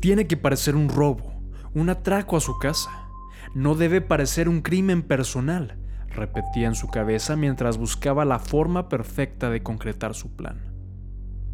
Tiene 0.01 0.27
que 0.27 0.37
parecer 0.37 0.77
un 0.77 0.89
robo, 0.89 1.41
un 1.75 1.89
atraco 1.89 2.37
a 2.37 2.41
su 2.41 2.59
casa. 2.59 3.09
No 3.55 3.75
debe 3.75 4.01
parecer 4.01 4.49
un 4.49 4.61
crimen 4.61 5.03
personal 5.03 5.79
repetía 6.17 6.67
en 6.67 6.75
su 6.75 6.89
cabeza 6.89 7.37
mientras 7.37 7.79
buscaba 7.79 8.25
la 8.25 8.41
forma 8.41 8.89
perfecta 8.89 9.51
de 9.51 9.63
concretar 9.63 10.15
su 10.15 10.35
plan. 10.35 10.73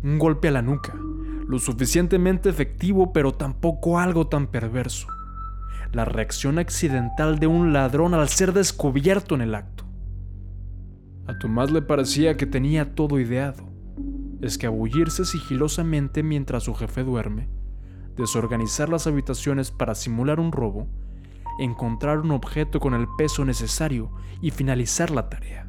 Un 0.02 0.18
golpe 0.18 0.48
a 0.48 0.52
la 0.52 0.62
nuca, 0.62 0.94
lo 1.46 1.58
suficientemente 1.58 2.48
efectivo 2.48 3.12
pero 3.12 3.32
tampoco 3.32 3.98
algo 3.98 4.28
tan 4.28 4.46
perverso. 4.46 5.08
La 5.92 6.06
reacción 6.06 6.58
accidental 6.58 7.38
de 7.38 7.46
un 7.46 7.72
ladrón 7.74 8.14
al 8.14 8.28
ser 8.28 8.52
descubierto 8.52 9.34
en 9.34 9.42
el 9.42 9.54
acto. 9.54 9.81
A 11.26 11.38
Tomás 11.38 11.70
le 11.70 11.82
parecía 11.82 12.36
que 12.36 12.46
tenía 12.46 12.94
todo 12.94 13.20
ideado. 13.20 13.70
Escabullirse 14.40 15.24
sigilosamente 15.24 16.22
mientras 16.22 16.64
su 16.64 16.74
jefe 16.74 17.04
duerme, 17.04 17.48
desorganizar 18.16 18.88
las 18.88 19.06
habitaciones 19.06 19.70
para 19.70 19.94
simular 19.94 20.40
un 20.40 20.52
robo 20.52 20.88
encontrar 21.58 22.20
un 22.20 22.30
objeto 22.30 22.80
con 22.80 22.94
el 22.94 23.06
peso 23.16 23.44
necesario 23.44 24.10
y 24.40 24.50
finalizar 24.50 25.10
la 25.10 25.28
tarea. 25.28 25.68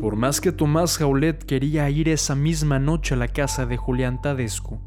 Por 0.00 0.16
más 0.16 0.40
que 0.40 0.52
Tomás 0.52 0.98
Jaulet 0.98 1.44
quería 1.44 1.88
ir 1.90 2.08
esa 2.08 2.34
misma 2.34 2.78
noche 2.78 3.14
a 3.14 3.18
la 3.18 3.28
casa 3.28 3.66
de 3.66 3.76
Julián 3.76 4.20
Tadesco, 4.22 4.80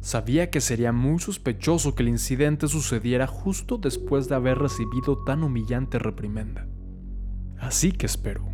sabía 0.00 0.50
que 0.50 0.60
sería 0.60 0.92
muy 0.92 1.18
sospechoso 1.18 1.94
que 1.94 2.02
el 2.02 2.08
incidente 2.08 2.68
sucediera 2.68 3.26
justo 3.26 3.78
después 3.78 4.28
de 4.28 4.36
haber 4.36 4.58
recibido 4.58 5.18
tan 5.24 5.42
humillante 5.42 5.98
reprimenda. 5.98 6.66
Así 7.62 7.92
que 7.92 8.06
esperó. 8.06 8.44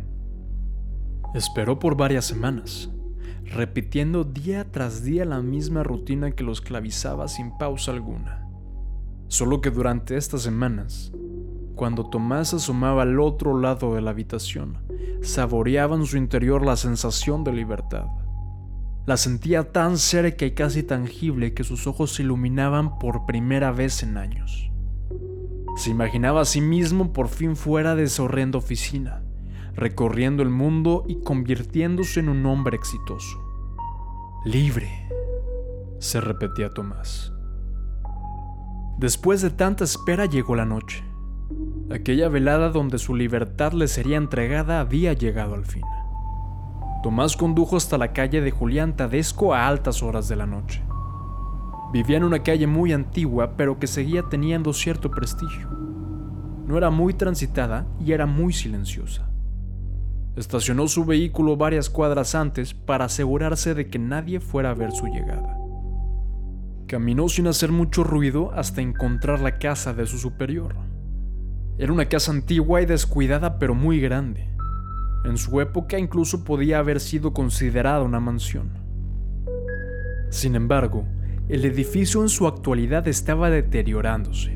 Esperó 1.33 1.79
por 1.79 1.97
varias 1.97 2.25
semanas, 2.25 2.91
repitiendo 3.43 4.23
día 4.23 4.71
tras 4.71 5.03
día 5.03 5.25
la 5.25 5.41
misma 5.41 5.81
rutina 5.81 6.31
que 6.31 6.43
lo 6.43 6.51
esclavizaba 6.51 7.27
sin 7.27 7.57
pausa 7.57 7.91
alguna. 7.91 8.47
Solo 9.27 9.61
que 9.61 9.71
durante 9.71 10.15
estas 10.15 10.43
semanas, 10.43 11.11
cuando 11.75 12.07
Tomás 12.07 12.53
asomaba 12.53 13.01
al 13.01 13.19
otro 13.19 13.59
lado 13.59 13.95
de 13.95 14.01
la 14.01 14.11
habitación, 14.11 14.77
saboreaba 15.23 15.95
en 15.95 16.05
su 16.05 16.15
interior 16.15 16.63
la 16.63 16.75
sensación 16.75 17.43
de 17.43 17.53
libertad. 17.53 18.05
La 19.07 19.17
sentía 19.17 19.71
tan 19.71 19.97
cerca 19.97 20.45
y 20.45 20.51
casi 20.51 20.83
tangible 20.83 21.55
que 21.55 21.63
sus 21.63 21.87
ojos 21.87 22.13
se 22.13 22.21
iluminaban 22.21 22.99
por 22.99 23.25
primera 23.25 23.71
vez 23.71 24.03
en 24.03 24.17
años. 24.17 24.69
Se 25.79 25.91
imaginaba 25.91 26.41
a 26.41 26.45
sí 26.45 26.59
mismo 26.59 27.13
por 27.13 27.29
fin 27.29 27.55
fuera 27.55 27.95
de 27.95 28.03
esa 28.03 28.23
horrenda 28.23 28.57
oficina, 28.57 29.23
recorriendo 29.75 30.43
el 30.43 30.49
mundo 30.49 31.05
y 31.07 31.21
convirtiéndose 31.21 32.19
en 32.19 32.27
un 32.27 32.45
hombre 32.47 32.75
exitoso. 32.75 33.41
Libre, 34.43 34.89
se 35.99 36.19
repetía 36.19 36.73
Tomás. 36.73 37.31
Después 38.97 39.41
de 39.41 39.51
tanta 39.51 39.85
espera 39.85 40.25
llegó 40.25 40.53
la 40.53 40.65
noche. 40.65 41.01
Aquella 41.89 42.27
velada 42.27 42.71
donde 42.71 42.97
su 42.97 43.15
libertad 43.15 43.71
le 43.71 43.87
sería 43.87 44.17
entregada 44.17 44.81
había 44.81 45.13
llegado 45.13 45.55
al 45.55 45.63
fin. 45.65 45.85
Tomás 47.03 47.37
condujo 47.37 47.77
hasta 47.77 47.97
la 47.97 48.11
calle 48.11 48.41
de 48.41 48.51
Julián 48.51 48.97
Tadesco 48.97 49.53
a 49.53 49.69
altas 49.69 50.03
horas 50.03 50.27
de 50.27 50.35
la 50.35 50.45
noche. 50.45 50.83
Vivía 51.91 52.17
en 52.17 52.23
una 52.23 52.43
calle 52.43 52.67
muy 52.67 52.93
antigua, 52.93 53.57
pero 53.57 53.79
que 53.79 53.87
seguía 53.87 54.23
teniendo 54.23 54.73
cierto 54.73 55.09
prestigio. 55.09 55.67
No 56.67 56.77
era 56.77 56.91
muy 56.91 57.15
transitada 57.15 57.87
y 57.99 58.11
era 58.11 58.27
muy 58.27 58.53
silenciosa. 58.53 59.27
Estacionó 60.35 60.87
su 60.87 61.03
vehículo 61.03 61.57
varias 61.57 61.89
cuadras 61.89 62.35
antes 62.35 62.75
para 62.75 63.05
asegurarse 63.05 63.73
de 63.73 63.87
que 63.87 63.97
nadie 63.97 64.39
fuera 64.39 64.69
a 64.69 64.75
ver 64.75 64.91
su 64.91 65.07
llegada. 65.07 65.57
Caminó 66.87 67.27
sin 67.27 67.47
hacer 67.47 67.71
mucho 67.71 68.03
ruido 68.03 68.51
hasta 68.53 68.81
encontrar 68.81 69.39
la 69.39 69.57
casa 69.57 69.93
de 69.93 70.05
su 70.05 70.19
superior. 70.19 70.75
Era 71.79 71.91
una 71.91 72.05
casa 72.05 72.31
antigua 72.31 72.81
y 72.81 72.85
descuidada 72.85 73.57
pero 73.57 73.73
muy 73.73 73.99
grande. 73.99 74.49
En 75.25 75.37
su 75.37 75.59
época 75.59 75.97
incluso 75.97 76.43
podía 76.43 76.79
haber 76.79 76.99
sido 76.99 77.33
considerada 77.33 78.03
una 78.03 78.19
mansión. 78.19 78.69
Sin 80.29 80.55
embargo, 80.55 81.05
el 81.49 81.65
edificio 81.65 82.21
en 82.21 82.29
su 82.29 82.45
actualidad 82.45 83.07
estaba 83.07 83.49
deteriorándose 83.49 84.51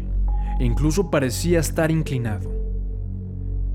e 0.60 0.64
incluso 0.64 1.10
parecía 1.10 1.60
estar 1.60 1.90
inclinado. 1.90 2.52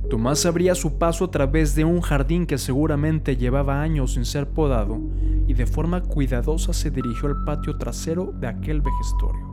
Tomás 0.08 0.46
abría 0.46 0.76
su 0.76 0.98
paso 0.98 1.24
a 1.24 1.30
través 1.32 1.74
de 1.74 1.84
un 1.84 2.00
jardín 2.00 2.46
que 2.46 2.58
seguramente 2.58 3.36
llevaba 3.36 3.82
años 3.82 4.14
sin 4.14 4.24
ser 4.24 4.48
podado 4.48 5.00
y 5.48 5.54
de 5.54 5.66
forma 5.66 6.00
cuidadosa 6.00 6.72
se 6.72 6.92
dirigió 6.92 7.28
al 7.28 7.44
patio 7.44 7.76
trasero 7.76 8.32
de 8.38 8.46
aquel 8.46 8.80
vejestorio. 8.80 9.48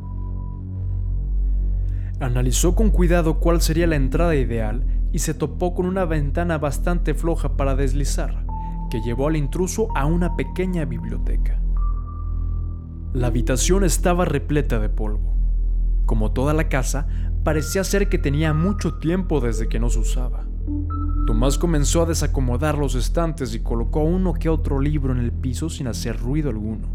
Analizó 2.20 2.76
con 2.76 2.92
cuidado 2.92 3.40
cuál 3.40 3.62
sería 3.62 3.88
la 3.88 3.96
entrada 3.96 4.36
ideal 4.36 4.86
y 5.12 5.20
se 5.20 5.34
topó 5.34 5.74
con 5.74 5.88
una 5.88 6.06
ventana 6.06 6.60
bastante 6.60 7.16
floja 7.16 7.58
para 7.58 7.76
deslizar, 7.76 8.46
que 8.92 9.02
llevó 9.02 9.28
al 9.28 9.36
intruso 9.36 9.88
a 9.96 10.06
una 10.06 10.36
pequeña 10.36 10.86
biblioteca. 10.86 11.65
La 13.16 13.28
habitación 13.28 13.86
estaba 13.86 14.26
repleta 14.26 14.78
de 14.78 14.90
polvo. 14.90 15.38
Como 16.06 16.34
toda 16.34 16.54
la 16.54 16.68
casa, 16.68 17.08
parecía 17.46 17.86
ser 17.86 18.10
que 18.10 18.18
tenía 18.18 18.54
mucho 18.54 18.96
tiempo 18.96 19.40
desde 19.40 19.70
que 19.70 19.80
no 19.80 19.90
se 19.90 20.00
usaba. 20.00 20.46
Tomás 21.26 21.58
comenzó 21.58 22.02
a 22.02 22.08
desacomodar 22.08 22.78
los 22.78 22.94
estantes 22.94 23.56
y 23.56 23.62
colocó 23.62 24.02
uno 24.02 24.34
que 24.34 24.50
otro 24.50 24.82
libro 24.82 25.14
en 25.14 25.20
el 25.20 25.32
piso 25.32 25.70
sin 25.70 25.88
hacer 25.88 26.20
ruido 26.20 26.50
alguno, 26.50 26.90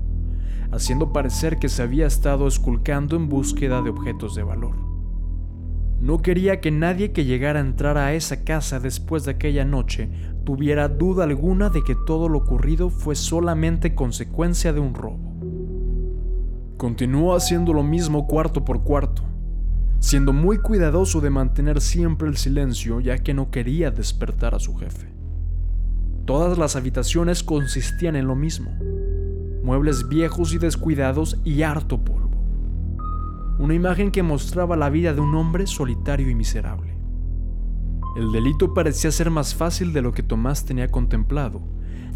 haciendo 0.73 1.11
parecer 1.11 1.57
que 1.59 1.71
se 1.71 1.81
había 1.81 2.07
estado 2.07 2.47
esculcando 2.47 3.17
en 3.17 3.31
búsqueda 3.31 3.81
de 3.81 3.89
objetos 3.89 4.35
de 4.35 4.43
valor. 4.43 4.77
No 6.03 6.19
quería 6.19 6.61
que 6.61 6.71
nadie 6.71 7.13
que 7.13 7.25
llegara 7.25 7.61
a 7.61 7.65
entrar 7.65 7.97
a 7.97 8.13
esa 8.13 8.45
casa 8.45 8.79
después 8.79 9.25
de 9.25 9.31
aquella 9.31 9.65
noche 9.65 10.11
tuviera 10.45 10.89
duda 10.89 11.25
alguna 11.25 11.71
de 11.71 11.83
que 11.83 11.97
todo 12.07 12.29
lo 12.29 12.37
ocurrido 12.37 12.91
fue 12.91 13.15
solamente 13.15 13.95
consecuencia 13.95 14.75
de 14.75 14.81
un 14.81 14.93
robo. 14.93 15.30
Continuó 16.81 17.37
haciendo 17.37 17.75
lo 17.75 17.83
mismo 17.83 18.27
cuarto 18.27 18.65
por 18.65 18.83
cuarto, 18.83 19.23
siendo 19.99 20.33
muy 20.33 20.57
cuidadoso 20.57 21.21
de 21.21 21.29
mantener 21.29 21.79
siempre 21.79 22.27
el 22.27 22.39
silencio 22.39 23.01
ya 23.01 23.19
que 23.19 23.35
no 23.35 23.51
quería 23.51 23.91
despertar 23.91 24.55
a 24.55 24.59
su 24.59 24.75
jefe. 24.77 25.13
Todas 26.25 26.57
las 26.57 26.77
habitaciones 26.77 27.43
consistían 27.43 28.17
en 28.17 28.27
lo 28.27 28.35
mismo, 28.35 28.71
muebles 29.63 30.09
viejos 30.09 30.55
y 30.55 30.59
descuidados 30.59 31.39
y 31.45 31.65
harto 31.65 32.03
polvo. 32.03 32.31
Una 33.59 33.75
imagen 33.75 34.11
que 34.11 34.23
mostraba 34.23 34.75
la 34.75 34.89
vida 34.89 35.13
de 35.13 35.21
un 35.21 35.35
hombre 35.35 35.67
solitario 35.67 36.31
y 36.31 36.35
miserable. 36.35 36.97
El 38.17 38.33
delito 38.33 38.73
parecía 38.73 39.11
ser 39.11 39.29
más 39.29 39.55
fácil 39.55 39.93
de 39.93 40.01
lo 40.01 40.13
que 40.13 40.23
Tomás 40.23 40.65
tenía 40.65 40.89
contemplado, 40.89 41.61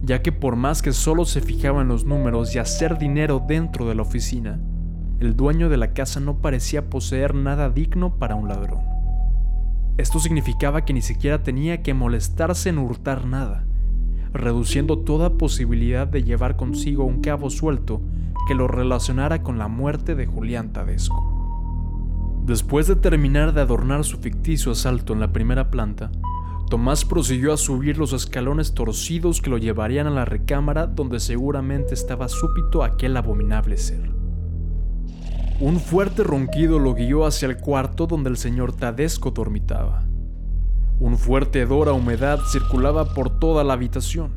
ya 0.05 0.23
que 0.23 0.33
por 0.33 0.57
más 0.57 0.83
que 0.83 0.93
solo 0.93 1.25
se 1.25 1.41
fijaba 1.41 1.83
en 1.83 1.89
los 1.89 2.05
números 2.05 2.55
y 2.55 2.59
hacer 2.59 2.99
dinero 2.99 3.43
dentro 3.47 3.89
de 3.89 3.95
la 3.95 4.03
oficina, 4.03 4.61
el 5.21 5.35
dueño 5.37 5.69
de 5.69 5.79
la 5.79 5.93
casa 5.95 6.21
no 6.21 6.39
parecía 6.39 6.91
poseer 6.91 7.35
nada 7.35 7.71
digno 7.71 8.19
para 8.19 8.35
un 8.35 8.49
ladrón. 8.49 8.83
Esto 9.97 10.19
significaba 10.19 10.85
que 10.85 10.93
ni 10.93 11.03
siquiera 11.03 11.43
tenía 11.43 11.83
que 11.83 11.95
molestarse 11.95 12.69
en 12.69 12.79
hurtar 12.79 13.25
nada, 13.27 13.65
reduciendo 14.33 14.99
toda 14.99 15.39
posibilidad 15.39 16.07
de 16.07 16.25
llevar 16.25 16.57
consigo 16.57 17.05
un 17.05 17.21
cabo 17.21 17.49
suelto 17.49 18.03
que 18.47 18.55
lo 18.55 18.69
relacionara 18.69 19.43
con 19.43 19.59
la 19.59 19.69
muerte 19.69 20.15
de 20.15 20.27
Julián 20.27 20.73
Tadesco. 20.73 21.31
Después 22.45 22.87
de 22.89 22.97
terminar 22.97 23.55
de 23.55 23.63
adornar 23.63 24.05
su 24.05 24.19
ficticio 24.19 24.73
asalto 24.73 25.15
en 25.15 25.21
la 25.21 25.33
primera 25.33 25.71
planta, 25.71 26.11
Tomás 26.75 27.05
prosiguió 27.05 27.53
a 27.53 27.57
subir 27.57 27.99
los 27.99 28.13
escalones 28.13 28.75
torcidos 28.75 29.41
que 29.41 29.49
lo 29.49 29.59
llevarían 29.59 30.09
a 30.09 30.11
la 30.11 30.25
recámara 30.25 30.89
donde 30.89 31.21
seguramente 31.21 31.95
estaba 31.95 32.29
súbito 32.29 32.83
aquel 32.83 33.17
abominable 33.17 33.77
ser. 33.77 34.11
Un 35.61 35.79
fuerte 35.79 36.25
ronquido 36.25 36.81
lo 36.81 36.95
guió 36.95 37.27
hacia 37.27 37.47
el 37.47 37.59
cuarto 37.59 38.09
donde 38.09 38.31
el 38.31 38.37
señor 38.37 38.75
Tadesco 38.75 39.31
dormitaba. 39.31 40.03
Un 40.99 41.17
fuerte 41.17 41.61
hedor 41.61 41.89
a 41.89 41.93
humedad 41.93 42.41
circulaba 42.51 43.15
por 43.15 43.39
toda 43.39 43.63
la 43.63 43.75
habitación. 43.75 44.33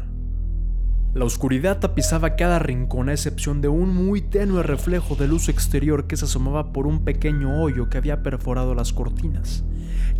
La 1.16 1.26
oscuridad 1.26 1.80
tapizaba 1.80 2.36
cada 2.36 2.60
rincón 2.60 3.10
a 3.10 3.14
excepción 3.14 3.62
de 3.62 3.70
un 3.70 3.90
muy 3.96 4.22
tenue 4.22 4.62
reflejo 4.62 5.16
de 5.16 5.28
luz 5.28 5.50
exterior 5.50 6.06
que 6.06 6.18
se 6.18 6.26
asomaba 6.26 6.72
por 6.72 6.86
un 6.86 7.04
pequeño 7.04 7.64
hoyo 7.64 7.90
que 7.90 7.98
había 7.98 8.22
perforado 8.22 8.76
las 8.76 8.94
cortinas. 8.94 9.64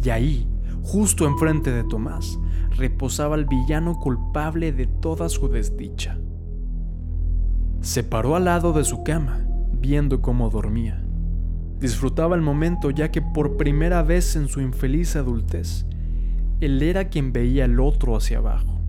Y 0.04 0.10
ahí, 0.10 0.48
justo 0.88 1.28
enfrente 1.28 1.70
de 1.74 1.84
Tomás, 1.84 2.40
reposaba 2.78 3.36
el 3.36 3.44
villano 3.44 4.00
culpable 4.00 4.72
de 4.72 4.88
toda 4.88 5.28
su 5.28 5.50
desdicha. 5.50 6.18
Se 7.82 8.04
paró 8.06 8.38
al 8.38 8.46
lado 8.46 8.72
de 8.72 8.86
su 8.86 9.04
cama 9.04 9.46
viendo 9.74 10.22
cómo 10.22 10.50
dormía. 10.50 11.04
Disfrutaba 11.78 12.38
el 12.38 12.42
momento 12.42 12.90
ya 12.90 13.12
que 13.12 13.22
por 13.22 13.58
primera 13.58 14.02
vez 14.02 14.38
en 14.38 14.48
su 14.48 14.62
infeliz 14.62 15.18
adultez, 15.18 15.86
él 16.62 16.82
era 16.82 17.10
quien 17.10 17.34
veía 17.34 17.66
al 17.66 17.82
otro 17.82 18.16
hacia 18.16 18.38
abajo. 18.38 18.80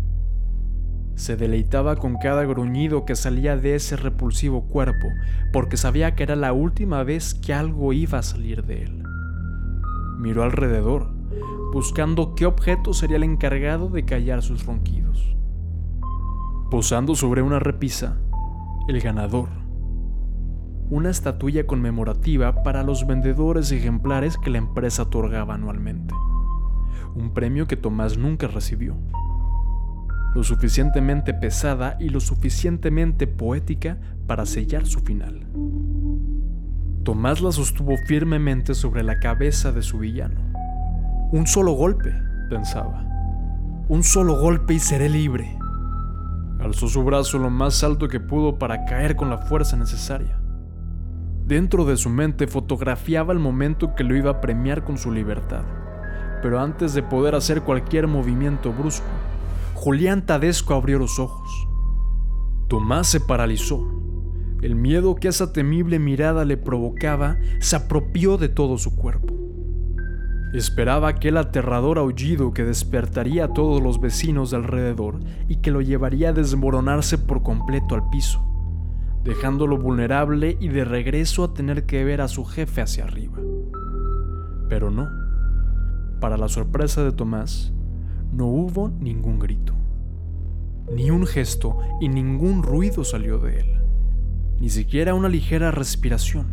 Se 1.17 1.37
deleitaba 1.37 1.97
con 1.97 2.17
cada 2.19 2.45
gruñido 2.45 3.07
que 3.07 3.17
salía 3.17 3.57
de 3.57 3.75
ese 3.75 3.97
repulsivo 3.97 4.69
cuerpo, 4.69 5.09
porque 5.53 5.77
sabía 5.77 6.15
que 6.15 6.23
era 6.23 6.37
la 6.37 6.53
última 6.53 7.03
vez 7.03 7.35
que 7.35 7.53
algo 7.53 7.93
iba 7.93 8.21
a 8.21 8.23
salir 8.23 8.65
de 8.65 8.85
él. 8.85 9.03
Miró 10.21 10.45
alrededor, 10.45 11.18
buscando 11.73 12.35
qué 12.35 12.47
objeto 12.47 12.93
sería 12.95 13.17
el 13.17 13.25
encargado 13.25 13.89
de 13.89 14.05
callar 14.05 14.43
sus 14.43 14.65
ronquidos. 14.67 15.37
Posando 16.71 17.15
sobre 17.15 17.43
una 17.43 17.59
repisa, 17.59 18.19
el 18.89 19.01
ganador 19.01 19.49
una 20.91 21.11
estatuilla 21.11 21.67
conmemorativa 21.67 22.63
para 22.63 22.83
los 22.83 23.07
vendedores 23.07 23.71
ejemplares 23.73 24.39
que 24.39 24.51
la 24.51 24.59
empresa 24.59 25.03
otorgaba 25.03 25.55
anualmente. 25.55 26.15
Un 27.15 27.35
premio 27.35 27.67
que 27.67 27.77
Tomás 27.77 28.17
nunca 28.17 28.47
recibió. 28.47 28.97
Lo 30.35 30.43
suficientemente 30.45 31.35
pesada 31.35 31.97
y 32.01 32.09
lo 32.09 32.21
suficientemente 32.21 33.27
poética 33.27 33.99
para 34.27 34.47
sellar 34.47 34.87
su 34.87 35.01
final. 35.01 35.47
Tomás 37.03 37.41
la 37.41 37.53
sostuvo 37.53 37.95
firmemente 38.07 38.75
sobre 38.75 39.03
la 39.03 39.19
cabeza 39.19 39.73
de 39.73 39.83
su 39.83 39.99
villano. 39.99 40.58
Un 41.31 41.47
solo 41.47 41.73
golpe, 41.73 42.11
pensaba. 42.49 43.05
Un 43.91 44.03
solo 44.03 44.41
golpe 44.41 44.73
y 44.73 44.79
seré 44.79 45.11
libre. 45.11 45.59
Alzó 46.59 46.89
su 46.89 47.05
brazo 47.05 47.37
lo 47.37 47.51
más 47.51 47.85
alto 47.85 48.09
que 48.09 48.19
pudo 48.19 48.59
para 48.59 48.87
caer 48.87 49.15
con 49.15 49.29
la 49.29 49.37
fuerza 49.37 49.77
necesaria. 49.77 50.41
Dentro 51.45 51.85
de 51.85 51.99
su 51.99 52.09
mente 52.09 52.47
fotografiaba 52.47 53.35
el 53.35 53.41
momento 53.41 53.95
que 53.95 54.05
lo 54.05 54.17
iba 54.17 54.31
a 54.31 54.41
premiar 54.41 54.85
con 54.85 54.97
su 54.97 55.13
libertad. 55.13 55.65
Pero 56.41 56.61
antes 56.61 56.95
de 56.95 57.03
poder 57.03 57.35
hacer 57.35 57.61
cualquier 57.61 58.07
movimiento 58.07 58.73
brusco, 58.73 59.05
Julián 59.75 60.25
Tadesco 60.25 60.73
abrió 60.73 60.99
los 60.99 61.19
ojos. 61.19 61.69
Tomás 62.69 63.07
se 63.07 63.21
paralizó. 63.21 63.87
El 64.63 64.77
miedo 64.77 65.15
que 65.15 65.29
esa 65.29 65.53
temible 65.53 65.99
mirada 65.99 66.47
le 66.47 66.57
provocaba 66.57 67.37
se 67.61 67.77
apropió 67.77 68.39
de 68.39 68.49
todo 68.49 68.79
su 68.79 68.97
cuerpo. 68.97 69.38
Esperaba 70.55 71.09
aquel 71.09 71.37
aterrador 71.37 71.99
aullido 71.99 72.55
que 72.55 72.65
despertaría 72.65 73.47
a 73.47 73.53
todos 73.53 73.83
los 73.83 74.01
vecinos 74.01 74.51
de 74.51 74.57
alrededor 74.57 75.21
y 75.49 75.57
que 75.57 75.71
lo 75.71 75.81
llevaría 75.83 76.31
a 76.31 76.33
desmoronarse 76.33 77.19
por 77.19 77.43
completo 77.43 77.95
al 77.95 78.09
piso 78.09 78.49
dejándolo 79.29 79.77
vulnerable 79.77 80.57
y 80.59 80.69
de 80.69 80.87
regreso 80.87 81.45
a 81.45 81.53
tener 81.53 81.85
que 81.85 82.03
ver 82.03 82.23
a 82.23 82.29
su 82.29 82.47
jefe 82.47 82.81
hacia 82.81 83.05
arriba. 83.05 83.39
Pero 84.71 84.91
no. 84.91 85.07
Para 86.19 86.39
la 86.39 86.49
sorpresa 86.49 87.05
de 87.05 87.13
Tomás, 87.13 87.73
no 88.33 88.47
hubo 88.47 88.89
ningún 88.89 89.39
grito. 89.39 89.75
Ni 90.91 91.11
un 91.11 91.27
gesto 91.27 91.79
y 92.01 92.09
ningún 92.09 92.63
ruido 92.63 93.05
salió 93.05 93.39
de 93.39 93.61
él. 93.61 93.83
Ni 94.61 94.71
siquiera 94.71 95.13
una 95.13 95.29
ligera 95.29 95.71
respiración. 95.71 96.47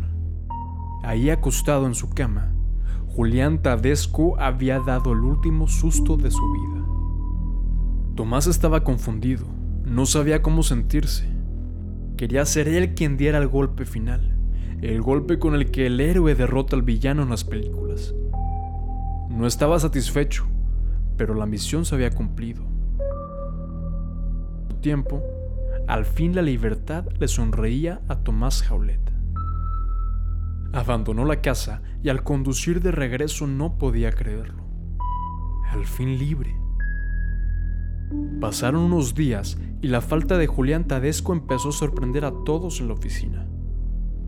Ahí 1.02 1.30
acostado 1.30 1.86
en 1.86 1.94
su 1.94 2.10
cama, 2.10 2.52
Julián 3.16 3.62
Tadesco 3.62 4.38
había 4.38 4.78
dado 4.78 5.14
el 5.14 5.20
último 5.20 5.68
susto 5.68 6.18
de 6.18 6.30
su 6.30 6.52
vida. 6.52 6.84
Tomás 8.14 8.46
estaba 8.46 8.84
confundido, 8.84 9.46
no 9.86 10.04
sabía 10.04 10.42
cómo 10.42 10.62
sentirse. 10.62 11.26
Quería 12.18 12.44
ser 12.44 12.68
él 12.68 12.94
quien 12.94 13.16
diera 13.16 13.38
el 13.38 13.48
golpe 13.48 13.86
final, 13.86 14.36
el 14.82 15.00
golpe 15.00 15.38
con 15.38 15.54
el 15.54 15.70
que 15.70 15.86
el 15.86 15.98
héroe 15.98 16.34
derrota 16.34 16.76
al 16.76 16.82
villano 16.82 17.22
en 17.22 17.30
las 17.30 17.44
películas. 17.44 18.14
No 19.30 19.46
estaba 19.46 19.78
satisfecho, 19.78 20.44
pero 21.16 21.32
la 21.34 21.46
misión 21.46 21.86
se 21.86 21.94
había 21.94 22.10
cumplido. 22.10 22.64
Tiempo, 24.82 25.22
al 25.88 26.04
fin 26.04 26.34
la 26.34 26.42
libertad 26.42 27.06
le 27.18 27.28
sonreía 27.28 28.02
a 28.08 28.16
Tomás 28.16 28.62
Jaulet. 28.62 29.05
Abandonó 30.72 31.24
la 31.24 31.40
casa 31.40 31.82
y 32.02 32.08
al 32.08 32.22
conducir 32.22 32.80
de 32.80 32.92
regreso 32.92 33.46
no 33.46 33.78
podía 33.78 34.12
creerlo. 34.12 34.64
Al 35.70 35.86
fin 35.86 36.18
libre. 36.18 36.56
Pasaron 38.40 38.82
unos 38.82 39.14
días 39.14 39.58
y 39.82 39.88
la 39.88 40.00
falta 40.00 40.38
de 40.38 40.46
Julián 40.46 40.86
Tadesco 40.86 41.32
empezó 41.32 41.70
a 41.70 41.72
sorprender 41.72 42.24
a 42.24 42.32
todos 42.44 42.80
en 42.80 42.88
la 42.88 42.94
oficina. 42.94 43.46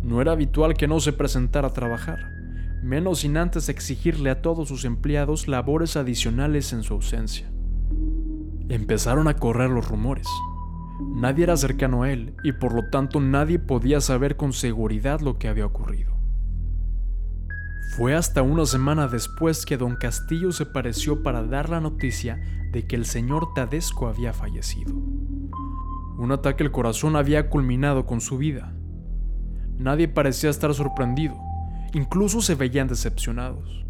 No 0.03 0.21
era 0.21 0.33
habitual 0.33 0.75
que 0.75 0.89
no 0.89 1.01
se 1.01 1.13
presentara 1.13 1.69
a 1.69 1.73
trabajar, 1.73 2.19
menos 2.83 3.21
sin 3.21 3.37
antes 3.37 3.69
exigirle 3.69 4.31
a 4.31 4.43
todos 4.43 4.69
sus 4.69 4.85
empleados 4.85 5.49
labores 5.49 5.97
adicionales 5.97 6.73
en 6.73 6.83
su 6.83 6.95
ausencia. 6.95 7.51
Empezaron 8.69 9.29
a 9.29 9.37
correr 9.37 9.71
los 9.71 9.89
rumores. 9.89 10.27
Nadie 11.15 11.45
era 11.45 11.57
cercano 11.57 12.03
a 12.03 12.13
él 12.13 12.35
y 12.43 12.53
por 12.53 12.75
lo 12.75 12.91
tanto 12.91 13.21
nadie 13.21 13.59
podía 13.59 14.01
saber 14.01 14.37
con 14.37 14.53
seguridad 14.53 15.21
lo 15.21 15.39
que 15.39 15.49
había 15.49 15.67
ocurrido. 15.67 16.18
Fue 17.97 18.15
hasta 18.15 18.43
una 18.43 18.65
semana 18.67 19.09
después 19.09 19.67
que 19.67 19.77
don 19.77 19.97
Castillo 19.97 20.53
se 20.53 20.67
pareció 20.67 21.23
para 21.23 21.43
dar 21.43 21.69
la 21.69 21.81
noticia 21.81 22.41
de 22.71 22.87
que 22.87 22.97
el 22.97 23.07
señor 23.07 23.55
Tadesco 23.55 24.09
había 24.09 24.33
fallecido. 24.33 24.95
Un 26.19 26.33
ataque 26.33 26.65
al 26.65 26.73
corazón 26.73 27.17
había 27.17 27.49
culminado 27.49 28.07
con 28.07 28.21
su 28.21 28.39
vida. 28.39 28.75
Nadie 29.79 30.09
parecía 30.09 30.51
estar 30.51 30.75
sorprendido, 30.75 31.37
incluso 31.93 32.41
se 32.41 32.55
veían 32.55 32.89
decepcionados. 32.89 33.85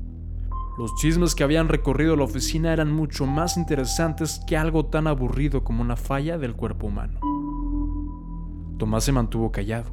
Los 0.78 0.94
chismes 0.94 1.34
que 1.34 1.42
habían 1.42 1.68
recorrido 1.68 2.14
la 2.14 2.24
oficina 2.24 2.72
eran 2.72 2.92
mucho 2.92 3.26
más 3.26 3.56
interesantes 3.56 4.40
que 4.46 4.56
algo 4.56 4.86
tan 4.86 5.06
aburrido 5.06 5.64
como 5.64 5.82
una 5.82 5.96
falla 5.96 6.38
del 6.38 6.54
cuerpo 6.54 6.86
humano. 6.86 7.18
Tomás 8.78 9.02
se 9.02 9.12
mantuvo 9.12 9.50
callado. 9.50 9.90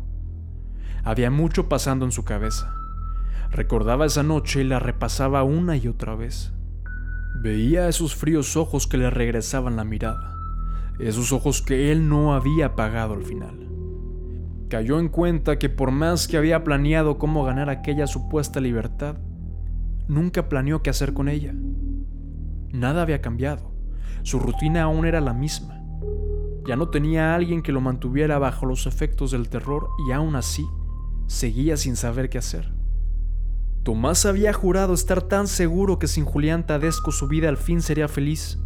Había 1.03 1.31
mucho 1.31 1.67
pasando 1.69 2.05
en 2.05 2.11
su 2.11 2.23
cabeza. 2.23 2.71
Recordaba 3.51 4.05
esa 4.05 4.23
noche 4.23 4.61
y 4.61 4.63
la 4.63 4.79
repasaba 4.79 5.43
una 5.43 5.77
y 5.77 5.87
otra 5.87 6.15
vez. 6.15 6.53
Veía 7.41 7.87
esos 7.87 8.15
fríos 8.15 8.57
ojos 8.57 8.87
que 8.87 8.97
le 8.97 9.09
regresaban 9.09 9.75
la 9.75 9.83
mirada, 9.83 10.35
esos 10.99 11.31
ojos 11.31 11.61
que 11.61 11.91
él 11.91 12.09
no 12.09 12.33
había 12.33 12.67
apagado 12.67 13.13
al 13.13 13.23
final. 13.23 13.67
Cayó 14.69 14.99
en 14.99 15.09
cuenta 15.09 15.59
que 15.59 15.69
por 15.69 15.91
más 15.91 16.27
que 16.27 16.37
había 16.37 16.63
planeado 16.63 17.17
cómo 17.17 17.43
ganar 17.45 17.69
aquella 17.69 18.07
supuesta 18.07 18.59
libertad, 18.59 19.17
nunca 20.07 20.49
planeó 20.49 20.81
qué 20.81 20.89
hacer 20.89 21.13
con 21.13 21.29
ella. 21.29 21.53
Nada 22.71 23.03
había 23.03 23.21
cambiado. 23.21 23.71
Su 24.23 24.39
rutina 24.39 24.83
aún 24.83 25.05
era 25.05 25.21
la 25.21 25.33
misma. 25.33 25.79
Ya 26.67 26.75
no 26.75 26.89
tenía 26.89 27.31
a 27.31 27.35
alguien 27.35 27.61
que 27.61 27.71
lo 27.71 27.79
mantuviera 27.79 28.39
bajo 28.39 28.65
los 28.65 28.87
efectos 28.87 29.31
del 29.31 29.49
terror 29.49 29.89
y 30.09 30.11
aún 30.11 30.35
así 30.35 30.65
seguía 31.27 31.77
sin 31.77 31.95
saber 31.95 32.29
qué 32.29 32.39
hacer. 32.39 32.74
Tomás 33.85 34.25
había 34.25 34.51
jurado 34.51 34.95
estar 34.95 35.21
tan 35.21 35.47
seguro 35.47 35.99
que 35.99 36.07
sin 36.07 36.25
Julián 36.25 36.65
Tadesco 36.65 37.11
su 37.11 37.27
vida 37.27 37.49
al 37.49 37.57
fin 37.57 37.83
sería 37.83 38.07
feliz, 38.07 38.57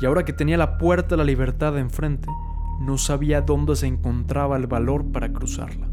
y 0.00 0.04
ahora 0.04 0.24
que 0.24 0.32
tenía 0.32 0.56
la 0.56 0.78
puerta 0.78 1.10
de 1.10 1.18
la 1.18 1.22
libertad 1.22 1.78
enfrente, 1.78 2.28
no 2.80 2.98
sabía 2.98 3.40
dónde 3.40 3.76
se 3.76 3.86
encontraba 3.86 4.56
el 4.56 4.66
valor 4.66 5.12
para 5.12 5.32
cruzarla. 5.32 5.88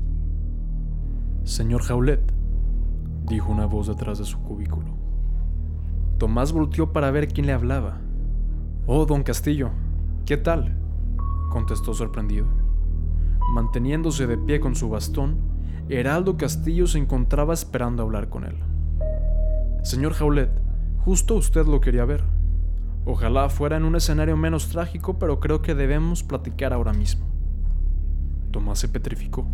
Señor 1.43 1.83
Jaulet, 1.83 2.33
dijo 3.27 3.51
una 3.51 3.67
voz 3.67 3.85
detrás 3.85 4.17
de 4.17 4.25
su 4.25 4.41
cubículo. 4.41 4.97
Tomás 6.17 6.51
volteó 6.51 6.91
para 6.91 7.11
ver 7.11 7.27
quién 7.27 7.45
le 7.45 7.53
hablaba. 7.53 8.01
Oh, 8.87 9.05
don 9.05 9.21
Castillo, 9.21 9.69
¿qué 10.25 10.37
tal? 10.37 10.75
contestó 11.51 11.93
sorprendido. 11.93 12.47
Manteniéndose 13.53 14.25
de 14.25 14.39
pie 14.39 14.59
con 14.59 14.73
su 14.73 14.89
bastón, 14.89 15.54
Heraldo 15.87 16.35
Castillo 16.37 16.87
se 16.87 16.97
encontraba 16.97 17.53
esperando 17.53 18.03
hablar 18.03 18.29
con 18.29 18.43
él. 18.45 18.55
Señor 19.83 20.13
Jaulet, 20.13 20.49
justo 20.97 21.35
usted 21.35 21.67
lo 21.67 21.79
quería 21.79 22.05
ver. 22.05 22.23
Ojalá 23.05 23.49
fuera 23.49 23.77
en 23.77 23.85
un 23.85 23.95
escenario 23.95 24.35
menos 24.35 24.69
trágico, 24.69 25.19
pero 25.19 25.39
creo 25.39 25.61
que 25.61 25.75
debemos 25.75 26.23
platicar 26.23 26.73
ahora 26.73 26.91
mismo. 26.91 27.27
Tomás 28.49 28.79
se 28.79 28.89
petrificó. 28.89 29.45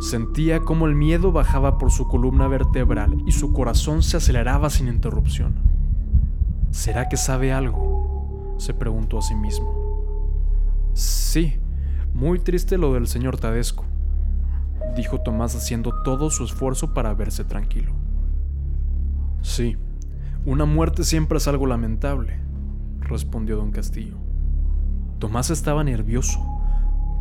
Sentía 0.00 0.60
como 0.60 0.86
el 0.86 0.96
miedo 0.96 1.30
bajaba 1.30 1.78
por 1.78 1.92
su 1.92 2.08
columna 2.08 2.48
vertebral 2.48 3.16
y 3.24 3.30
su 3.30 3.52
corazón 3.52 4.02
se 4.02 4.16
aceleraba 4.16 4.68
sin 4.68 4.88
interrupción. 4.88 5.54
¿Será 6.72 7.08
que 7.08 7.16
sabe 7.16 7.52
algo? 7.52 8.56
se 8.58 8.74
preguntó 8.74 9.18
a 9.18 9.22
sí 9.22 9.34
mismo. 9.34 10.90
Sí, 10.92 11.58
muy 12.12 12.40
triste 12.40 12.78
lo 12.78 12.94
del 12.94 13.06
señor 13.06 13.38
Tadesco, 13.38 13.84
dijo 14.94 15.20
Tomás 15.20 15.54
haciendo 15.54 15.92
todo 16.02 16.30
su 16.30 16.44
esfuerzo 16.44 16.94
para 16.94 17.14
verse 17.14 17.44
tranquilo. 17.44 17.92
Sí, 19.42 19.76
una 20.44 20.64
muerte 20.64 21.04
siempre 21.04 21.38
es 21.38 21.48
algo 21.48 21.66
lamentable, 21.66 22.40
respondió 23.00 23.56
don 23.56 23.72
Castillo. 23.72 24.16
Tomás 25.18 25.50
estaba 25.50 25.84
nervioso 25.84 26.54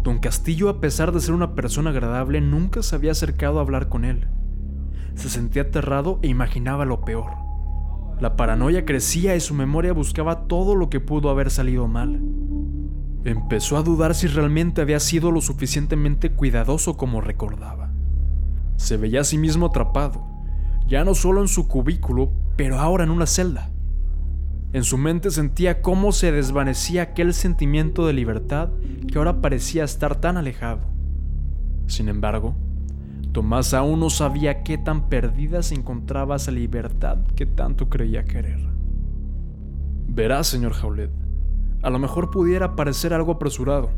Don 0.04 0.20
Castillo, 0.20 0.68
a 0.68 0.82
pesar 0.82 1.14
de 1.14 1.22
ser 1.22 1.34
una 1.34 1.56
persona 1.56 1.92
agradable, 1.92 2.42
nunca 2.42 2.84
se 2.84 2.94
había 2.94 3.12
acercado 3.12 3.58
a 3.58 3.62
hablar 3.62 3.88
con 3.88 4.04
él. 4.04 4.28
Se 5.16 5.30
sentía 5.30 5.62
aterrado 5.62 6.20
e 6.22 6.28
imaginaba 6.28 6.84
lo 6.84 7.06
peor. 7.06 7.32
La 8.20 8.36
paranoia 8.36 8.84
crecía 8.84 9.34
y 9.34 9.40
su 9.40 9.54
memoria 9.54 9.94
buscaba 9.94 10.46
todo 10.48 10.76
lo 10.76 10.90
que 10.90 11.00
pudo 11.00 11.30
haber 11.30 11.50
salido 11.50 11.88
mal. 11.88 12.22
Empezó 13.26 13.78
a 13.78 13.84
dudar 13.84 14.16
si 14.16 14.28
realmente 14.28 14.82
había 14.82 15.00
sido 15.00 15.32
lo 15.32 15.40
suficientemente 15.40 16.32
cuidadoso 16.32 16.98
como 16.98 17.22
recordaba. 17.22 17.92
Se 18.76 18.98
veía 18.98 19.22
a 19.22 19.24
sí 19.24 19.38
mismo 19.38 19.68
atrapado, 19.68 20.26
ya 20.88 21.06
no 21.06 21.16
solo 21.16 21.42
en 21.42 21.48
su 21.48 21.68
cubículo, 21.68 22.32
pero 22.58 22.80
ahora 22.80 23.06
en 23.06 23.12
una 23.12 23.26
celda. 23.26 23.70
En 24.74 24.84
su 24.84 24.98
mente 24.98 25.32
sentía 25.32 25.82
cómo 25.82 26.12
se 26.12 26.32
desvanecía 26.32 27.04
aquel 27.04 27.34
sentimiento 27.34 28.06
de 28.08 28.14
libertad 28.14 28.70
que 29.08 29.18
ahora 29.18 29.40
parecía 29.40 29.84
estar 29.84 30.20
tan 30.20 30.36
alejado. 30.36 30.82
Sin 31.88 32.10
embargo, 32.10 32.56
Tomás 33.32 33.74
aún 33.74 34.00
no 34.00 34.10
sabía 34.10 34.62
qué 34.64 34.78
tan 34.78 35.10
perdida 35.10 35.64
se 35.64 35.76
encontraba 35.76 36.36
esa 36.36 36.52
libertad 36.52 37.20
que 37.36 37.46
tanto 37.46 37.90
creía 37.90 38.26
querer. 38.26 38.60
Verá, 40.08 40.44
señor 40.44 40.74
Jaulet, 40.74 41.10
a 41.84 41.90
lo 41.90 42.00
mejor 42.00 42.32
pudiera 42.32 42.76
parecer 42.76 43.14
algo 43.14 43.34
apresurado, 43.34 43.90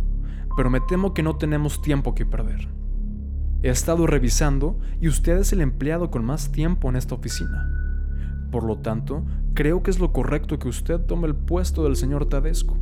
pero 0.58 0.69
me 0.69 0.82
temo 0.82 1.13
que 1.13 1.24
no 1.24 1.38
tenemos 1.38 1.82
tiempo 1.82 2.15
que 2.15 2.26
perder. 2.26 2.67
He 3.62 3.69
estado 3.69 4.08
revisando 4.08 4.80
y 5.00 5.08
usted 5.08 5.38
es 5.38 5.54
el 5.54 5.62
empleado 5.62 6.10
con 6.10 6.26
más 6.26 6.52
tiempo 6.52 6.89
en 6.89 6.95
esta 6.95 7.15
oficina. 7.15 7.71
Por 8.52 8.63
lo 8.63 8.80
tanto, 8.80 9.24
creo 9.54 9.84
que 9.84 9.91
es 9.91 10.00
lo 10.00 10.12
correcto 10.12 10.58
que 10.58 10.67
usted 10.67 11.00
tome 11.02 11.28
el 11.28 11.36
puesto 11.36 11.84
del 11.84 11.95
señor 11.95 12.26
Tadesco. 12.26 12.76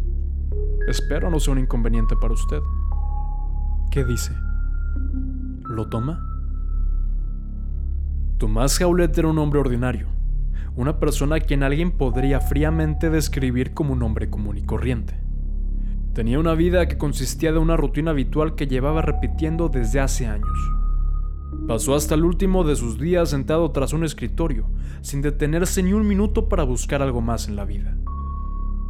Espero 0.87 1.29
no 1.29 1.39
sea 1.39 1.53
un 1.53 1.59
inconveniente 1.59 2.15
para 2.15 2.33
usted. 2.33 2.61
¿Qué 3.91 4.05
dice? 4.05 4.33
¿Lo 5.63 5.87
toma? 5.89 6.29
Tomás 8.37 8.77
Jaulet 8.77 9.17
era 9.17 9.27
un 9.27 9.37
hombre 9.37 9.59
ordinario, 9.59 10.07
una 10.75 10.99
persona 10.99 11.35
a 11.35 11.39
quien 11.39 11.63
alguien 11.63 11.91
podría 11.91 12.39
fríamente 12.39 13.09
describir 13.09 13.73
como 13.73 13.93
un 13.93 14.03
hombre 14.03 14.29
común 14.29 14.57
y 14.57 14.63
corriente. 14.63 15.15
Tenía 16.13 16.39
una 16.39 16.53
vida 16.53 16.87
que 16.87 16.97
consistía 16.97 17.51
de 17.51 17.57
una 17.57 17.75
rutina 17.75 18.11
habitual 18.11 18.55
que 18.55 18.67
llevaba 18.67 19.01
repitiendo 19.01 19.69
desde 19.69 19.99
hace 19.99 20.27
años. 20.27 20.59
Pasó 21.67 21.95
hasta 21.95 22.15
el 22.15 22.25
último 22.25 22.63
de 22.63 22.75
sus 22.75 22.99
días 22.99 23.29
sentado 23.29 23.71
tras 23.71 23.93
un 23.93 24.03
escritorio, 24.03 24.69
sin 25.01 25.21
detenerse 25.21 25.81
ni 25.81 25.93
un 25.93 26.07
minuto 26.07 26.49
para 26.49 26.63
buscar 26.63 27.01
algo 27.01 27.21
más 27.21 27.47
en 27.47 27.55
la 27.55 27.65
vida. 27.65 27.97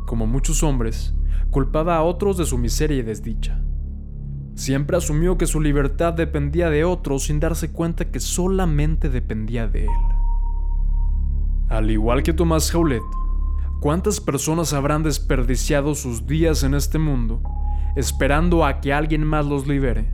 Como 0.05 0.27
muchos 0.27 0.63
hombres, 0.63 1.13
culpaba 1.49 1.97
a 1.97 2.03
otros 2.03 2.37
de 2.37 2.45
su 2.45 2.57
miseria 2.57 2.97
y 2.97 3.03
desdicha. 3.03 3.61
Siempre 4.55 4.97
asumió 4.97 5.37
que 5.37 5.47
su 5.47 5.61
libertad 5.61 6.13
dependía 6.13 6.69
de 6.69 6.83
otros 6.83 7.23
sin 7.23 7.39
darse 7.39 7.71
cuenta 7.71 8.11
que 8.11 8.19
solamente 8.19 9.09
dependía 9.09 9.67
de 9.67 9.85
él. 9.85 10.12
Al 11.73 11.89
igual 11.89 12.21
que 12.21 12.33
Tomás 12.33 12.71
Jaulet, 12.71 13.01
¿cuántas 13.79 14.21
personas 14.21 14.73
habrán 14.73 15.01
desperdiciado 15.01 15.95
sus 15.95 16.27
días 16.27 16.63
en 16.63 16.75
este 16.75 16.99
mundo 16.99 17.41
esperando 17.95 18.65
a 18.65 18.81
que 18.81 18.93
alguien 18.93 19.23
más 19.23 19.45
los 19.45 19.67
libere, 19.67 20.13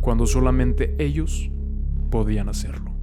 cuando 0.00 0.26
solamente 0.26 0.94
ellos 0.98 1.50
podían 2.10 2.48
hacerlo. 2.48 2.93